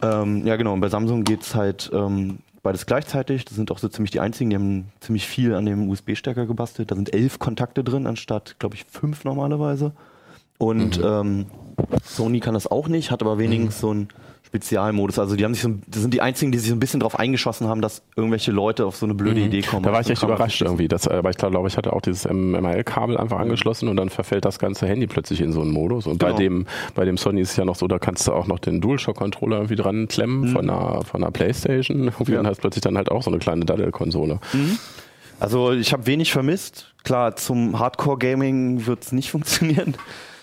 [0.00, 0.72] Ähm, ja, genau.
[0.72, 3.44] Und bei Samsung geht's halt ähm, beides gleichzeitig.
[3.44, 6.90] Das sind auch so ziemlich die einzigen, die haben ziemlich viel an dem USB-Stecker gebastelt.
[6.90, 9.92] Da sind elf Kontakte drin, anstatt, glaube ich, fünf normalerweise.
[10.58, 11.46] Und ähm,
[12.04, 14.08] Sony kann das auch nicht, hat aber wenigstens so einen
[14.52, 15.18] Spezialmodus.
[15.18, 17.18] Also die haben sich so, das sind die einzigen, die sich so ein bisschen drauf
[17.18, 19.82] eingeschossen haben, dass irgendwelche Leute auf so eine blöde Idee kommen.
[19.82, 20.88] Da war ich echt überrascht irgendwie.
[20.88, 24.44] Das, äh, weil ich glaube, ich hatte auch dieses ML-Kabel einfach angeschlossen und dann verfällt
[24.44, 26.06] das ganze Handy plötzlich in so einen Modus.
[26.06, 26.38] Und bei Genau.
[26.38, 28.82] dem, bei dem Sony ist es ja noch so, da kannst du auch noch den
[28.82, 32.02] DualShock-Controller irgendwie dran klemmen von einer, von einer Playstation.
[32.08, 32.40] Irgendwie Ja.
[32.40, 34.38] und hast plötzlich dann halt auch so eine kleine Daddel-Konsole.
[35.40, 36.92] Also ich habe wenig vermisst.
[37.04, 39.94] Klar, zum Hardcore-Gaming wird's nicht funktionieren.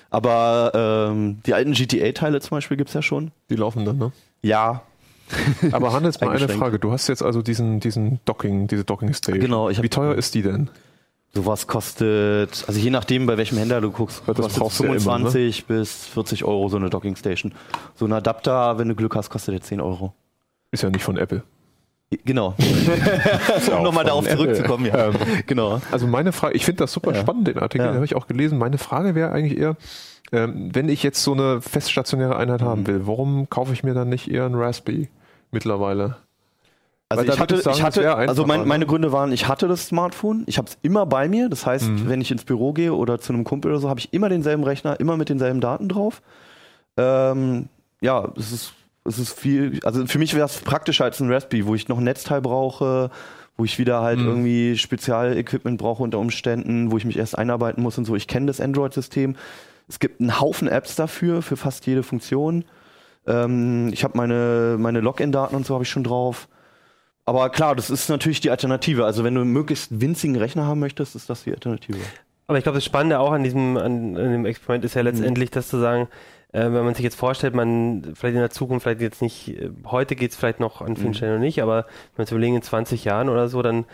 [0.10, 0.72] Aber
[1.12, 3.32] ähm, die alten GTA-Teile zum Beispiel gibt's ja schon.
[3.50, 4.12] Die laufen dann, ne?
[4.42, 4.84] Ja,
[5.72, 6.50] Aber Hannes, mal eine.
[6.50, 6.80] Frage.
[6.80, 9.40] Du hast jetzt also diesen, diesen Docking, diese Docking Station.
[9.40, 10.70] Genau, Wie teuer ist die denn?
[11.34, 14.90] sowas kostet, also je nachdem, bei welchem Händler du guckst, das kostet brauchst du ja
[14.94, 17.54] immer, 25 bis 40 Euro so eine Dockingstation.
[17.96, 20.14] So ein Adapter, wenn du Glück hast, kostet der 10 Euro.
[20.72, 21.44] Ist ja nicht von Apple.
[22.26, 22.56] Genau.
[23.78, 25.08] um nochmal darauf zurückzukommen, ja.
[25.10, 25.14] Ähm,
[25.46, 25.80] genau.
[25.92, 27.22] Also meine Frage, ich finde das super Ja.
[27.22, 27.92] spannend, den Artikel, Ja.
[27.92, 28.58] den habe ich auch gelesen.
[28.58, 29.76] Meine Frage wäre eigentlich eher,
[30.32, 32.66] ähm, wenn ich jetzt so eine feststationäre Einheit Mhm.
[32.66, 35.10] haben will, warum kaufe ich mir dann nicht eher einen Raspberry
[35.52, 36.16] mittlerweile?
[37.12, 38.90] Also Weil ich hatte, sagen, ich hatte, also mein, einfacher, meine ne?
[38.90, 41.50] Gründe waren, ich hatte das Smartphone, ich habe es immer bei mir.
[41.50, 42.10] Das heißt, Mhm.
[42.10, 44.64] wenn ich ins Büro gehe oder zu einem Kumpel oder so, habe ich immer denselben
[44.64, 46.22] Rechner, immer mit denselben Daten drauf.
[46.98, 47.68] Ähm,
[48.02, 48.74] ja, es ist,
[49.10, 51.98] es ist viel, also für mich wäre es praktischer als ein Raspberry, wo ich noch
[51.98, 53.10] ein Netzteil brauche,
[53.58, 54.28] wo ich wieder halt Mhm.
[54.28, 58.16] irgendwie Spezialequipment brauche unter Umständen, wo ich mich erst einarbeiten muss und so.
[58.16, 59.36] Ich kenne das Android-System.
[59.88, 62.64] Es gibt einen Haufen Apps dafür, für fast jede Funktion.
[63.28, 66.48] Ähm, ich habe meine, meine Login-Daten und so habe ich schon drauf.
[67.26, 69.06] Aber klar, das ist natürlich die Alternative.
[69.06, 72.00] Also wenn du einen möglichst winzigen Rechner haben möchtest, ist das die Alternative.
[72.48, 75.52] Aber ich glaube, das Spannende auch an diesem, an, an dem Experiment ist ja letztendlich,
[75.52, 76.08] das zu sagen,
[76.52, 79.70] äh, wenn man sich jetzt vorstellt, man vielleicht in der Zukunft, vielleicht jetzt nicht, äh,
[79.86, 82.56] heute geht es vielleicht noch an vielen Stellen noch nicht, aber wenn wir uns überlegen,
[82.56, 83.86] in 20 Jahren oder so, dann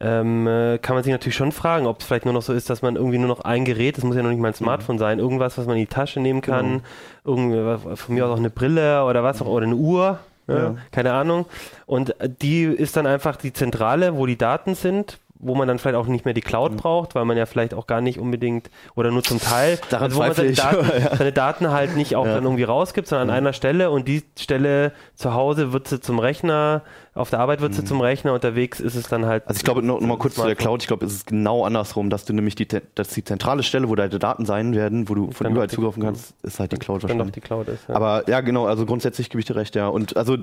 [0.00, 2.68] ähm, äh, kann man sich natürlich schon fragen, ob es vielleicht nur noch so ist,
[2.68, 4.98] dass man irgendwie nur noch ein Gerät, das muss ja noch nicht mal ein Smartphone
[4.98, 6.82] sein, irgendwas, was man in die Tasche nehmen kann,
[7.24, 10.58] irgendwie, von mir aus auch eine Brille oder was auch, oder eine Uhr, ja.
[10.58, 10.76] Ja.
[10.90, 11.46] keine Ahnung.
[11.86, 15.96] Und die ist dann einfach die Zentrale, wo die Daten sind, wo man dann vielleicht
[15.96, 19.10] auch nicht mehr die Cloud braucht, weil man ja vielleicht auch gar nicht unbedingt oder
[19.10, 20.52] nur zum Teil, Daran wo man seine.
[20.52, 22.34] Daten, seine Daten halt nicht auch Ja.
[22.36, 26.18] dann irgendwie rausgibt, sondern an einer Stelle und die Stelle zu Hause wird sie zum
[26.18, 26.82] Rechner,
[27.14, 29.46] auf der Arbeit wird sie zum Rechner, unterwegs ist es dann halt.
[29.46, 30.54] Also ich glaube, noch, noch mal kurz zu der.
[30.54, 33.88] Cloud, ich glaube, es ist genau andersrum, dass du nämlich die, dass die zentrale Stelle,
[33.90, 37.02] wo deine Daten sein werden, wo du von überall zugreifen kannst, ist halt die Cloud
[37.02, 37.34] dann doch wahrscheinlich.
[37.34, 37.88] die Cloud ist.
[37.88, 37.96] Ja.
[37.96, 39.88] Aber ja, genau, also grundsätzlich gebe ich dir recht, ja.
[39.88, 40.38] Und also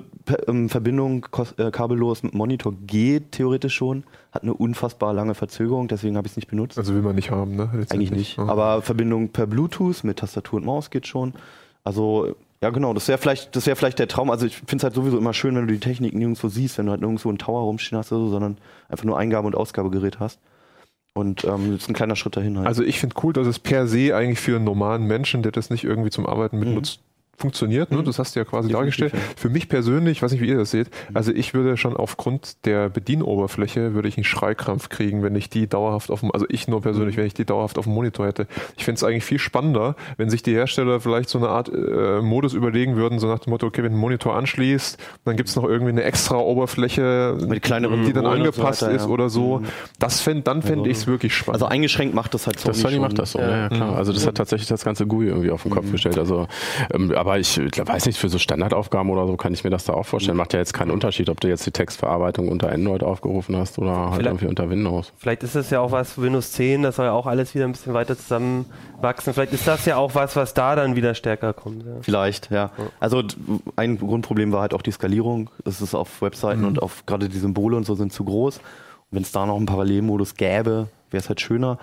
[0.46, 1.26] ähm, Verbindung
[1.56, 4.52] äh, kabellos mit Monitor geht theoretisch schon, hat eine
[4.90, 6.78] unfassbar lange Verzögerung, deswegen habe ich es nicht benutzt.
[6.78, 7.70] Also will man nicht haben, ne?
[7.90, 8.36] Eigentlich nicht.
[8.36, 8.46] Ja.
[8.48, 11.32] Aber Verbindung per Bluetooth mit Tastatur und Maus geht schon.
[11.84, 14.30] Also, ja genau, das wäre vielleicht, das wäre vielleicht der Traum.
[14.30, 16.86] Also ich finde es halt sowieso immer schön, wenn du die Technik nirgendwo siehst, wenn
[16.86, 20.18] du halt nirgendwo einen Tower rumstehen hast oder so, sondern einfach nur Eingabe- und Ausgabegerät
[20.18, 20.40] hast.
[21.14, 22.66] Und ähm, das ist ein kleiner Schritt dahin halt.
[22.66, 25.70] Also ich finde cool, dass es per se eigentlich für einen normalen Menschen, der das
[25.70, 27.00] nicht irgendwie zum Arbeiten mitnutzt,
[27.40, 27.90] funktioniert.
[27.90, 28.02] Ne?
[28.02, 28.72] Das hast du ja quasi Mhm.
[28.72, 29.12] Definitiv, dargestellt.
[29.12, 29.18] ja.
[29.18, 29.36] Mhm.
[29.38, 32.88] Für mich persönlich, weiß nicht, wie ihr das seht, also ich würde schon aufgrund der
[32.88, 36.78] Bedienoberfläche, würde ich einen Schreikrampf kriegen, wenn ich die dauerhaft auf dem, also ich nur
[36.80, 36.82] Mhm.
[36.82, 38.46] persönlich, wenn ich die dauerhaft auf dem Monitor hätte.
[38.76, 42.20] Ich fände es eigentlich viel spannender, wenn sich die Hersteller vielleicht so eine Art äh,
[42.20, 45.48] Modus überlegen würden, so nach dem Motto, okay, wenn du einen Monitor anschließt, dann gibt
[45.48, 48.92] es noch irgendwie eine extra Oberfläche, Mit kleineren die dann Symbolen und so angepasst weiter,
[48.94, 49.08] ist ja.
[49.08, 49.58] oder so.
[49.58, 49.66] Mhm.
[49.98, 51.54] Das fänd, dann fände ich es wirklich spannend.
[51.62, 53.02] also eingeschränkt macht das halt Sony Das Sony schon.
[53.02, 53.48] macht das so, Ja.
[53.50, 53.90] ja, ja klar.
[53.92, 53.96] Mhm.
[53.96, 56.18] Also das hat tatsächlich das ganze GUI irgendwie auf den Kopf gestellt.
[56.18, 56.46] Also,
[56.92, 59.84] ähm, aber ich glaub, weiß nicht, für so Standardaufgaben oder so kann ich mir das
[59.84, 60.36] da auch vorstellen.
[60.36, 63.92] Macht ja jetzt keinen Unterschied, ob du jetzt die Textverarbeitung unter Android aufgerufen hast oder
[63.94, 65.12] halt Vielleicht- irgendwie unter Windows.
[65.18, 67.72] Vielleicht ist es ja auch was, Windows 10, das soll ja auch alles wieder ein
[67.72, 69.34] bisschen weiter zusammenwachsen.
[69.34, 71.84] Vielleicht ist das ja auch was, was da dann wieder stärker kommt.
[71.84, 71.92] Ja.
[72.02, 72.70] Vielleicht, ja.
[72.98, 73.22] Also
[73.76, 75.50] ein Grundproblem war halt auch die Skalierung.
[75.64, 78.58] Es ist auf Webseiten und auf gerade die Symbole und so sind zu groß.
[78.58, 78.62] Und
[79.10, 81.78] wenn es da noch einen Parallelmodus gäbe, wäre es halt schöner.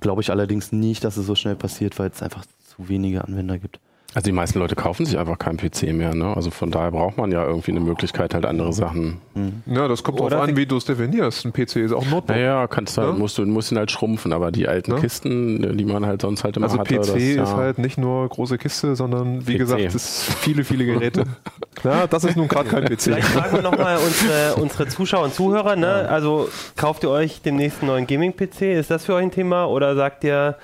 [0.00, 3.58] Glaube ich allerdings nicht, dass es so schnell passiert, weil es einfach zu wenige Anwender
[3.58, 3.80] gibt.
[4.14, 6.14] Also die meisten Leute kaufen sich einfach keinen PC mehr.
[6.14, 6.34] Ne?
[6.34, 9.20] Also von daher braucht man ja irgendwie eine Möglichkeit, halt andere Sachen.
[9.66, 11.44] Ja, das kommt Oder drauf sie- an, wie du es definierst.
[11.44, 12.34] Ein PC ist auch ein Notebook.
[12.34, 13.12] Naja, kannst du, Ja.
[13.12, 14.98] musst du musst ihn halt schrumpfen, aber die alten Ja.
[14.98, 17.56] Kisten, die man halt sonst halt immer Also hatte, PC das, ist ja.
[17.56, 19.58] halt nicht nur große Kiste, sondern wie PC.
[19.58, 21.24] gesagt, es ist viele, viele Geräte.
[21.84, 23.02] ja, das ist nun gerade kein PC.
[23.02, 25.76] Vielleicht fragen wir nochmal unsere, unsere Zuschauer und Zuhörer.
[25.76, 26.08] Ne?
[26.08, 28.72] Also kauft ihr euch demnächst einen neuen Gaming-PC?
[28.78, 29.66] Ist das für euch ein Thema?
[29.66, 30.56] Oder sagt ihr,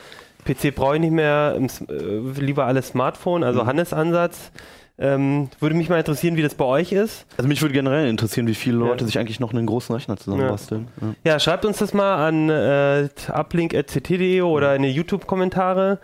[0.45, 3.40] PC brauche ich nicht mehr, äh, lieber alles Smartphone?
[3.40, 3.47] Mhm.
[3.47, 4.53] Also Hannes Ansatz.
[4.97, 7.26] Ähm, würde mich mal interessieren, wie das bei euch ist.
[7.36, 8.86] Also mich würde generell interessieren, wie viele Ja.
[8.86, 10.86] Leute sich eigentlich noch einen großen Rechner zusammenbasteln.
[11.24, 11.32] Ja.
[11.32, 15.99] Ja, schreibt uns das mal an äh, uplink.ct.de oder in die YouTube-Kommentare.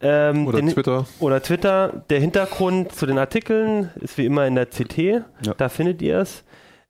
[0.00, 1.06] Ähm, Oder den- Twitter.
[1.20, 2.04] oder Twitter.
[2.10, 4.98] Der Hintergrund zu den Artikeln ist wie immer in der CT.
[4.98, 5.54] Ja.
[5.56, 6.44] Da findet ihr es.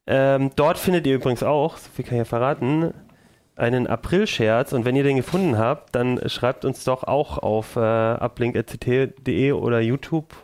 [0.08, 2.92] Ähm, dort findet ihr übrigens auch, so viel kann ich ja verraten,
[3.56, 4.72] einen April-Scherz.
[4.72, 9.80] Und wenn ihr den gefunden habt, dann schreibt uns doch auch auf äh, uplink.ct.de oder
[9.80, 10.34] YouTube.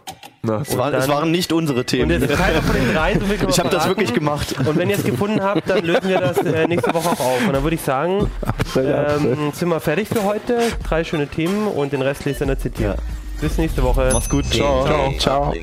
[0.43, 2.11] Na, Es, war, dann- es waren nicht unsere Und Themen.
[2.11, 4.55] es ist keiner von den dreien, so viel Ich habe das wirklich gemacht.
[4.59, 7.47] Und wenn ihr es gefunden habt, dann lösen wir das äh, nächste Woche auch auf.
[7.47, 8.31] Und dann würde ich sagen,
[8.77, 10.59] ähm, sind wir fertig für heute.
[10.89, 12.79] Drei schöne Themen und den Rest lest ihr in der CT.
[12.81, 12.95] Ja.
[13.41, 14.11] Bis nächste Woche.
[14.13, 14.45] Mach's gut.
[14.47, 14.85] Ciao.
[14.85, 15.13] Ciao.
[15.19, 15.55] Ciao.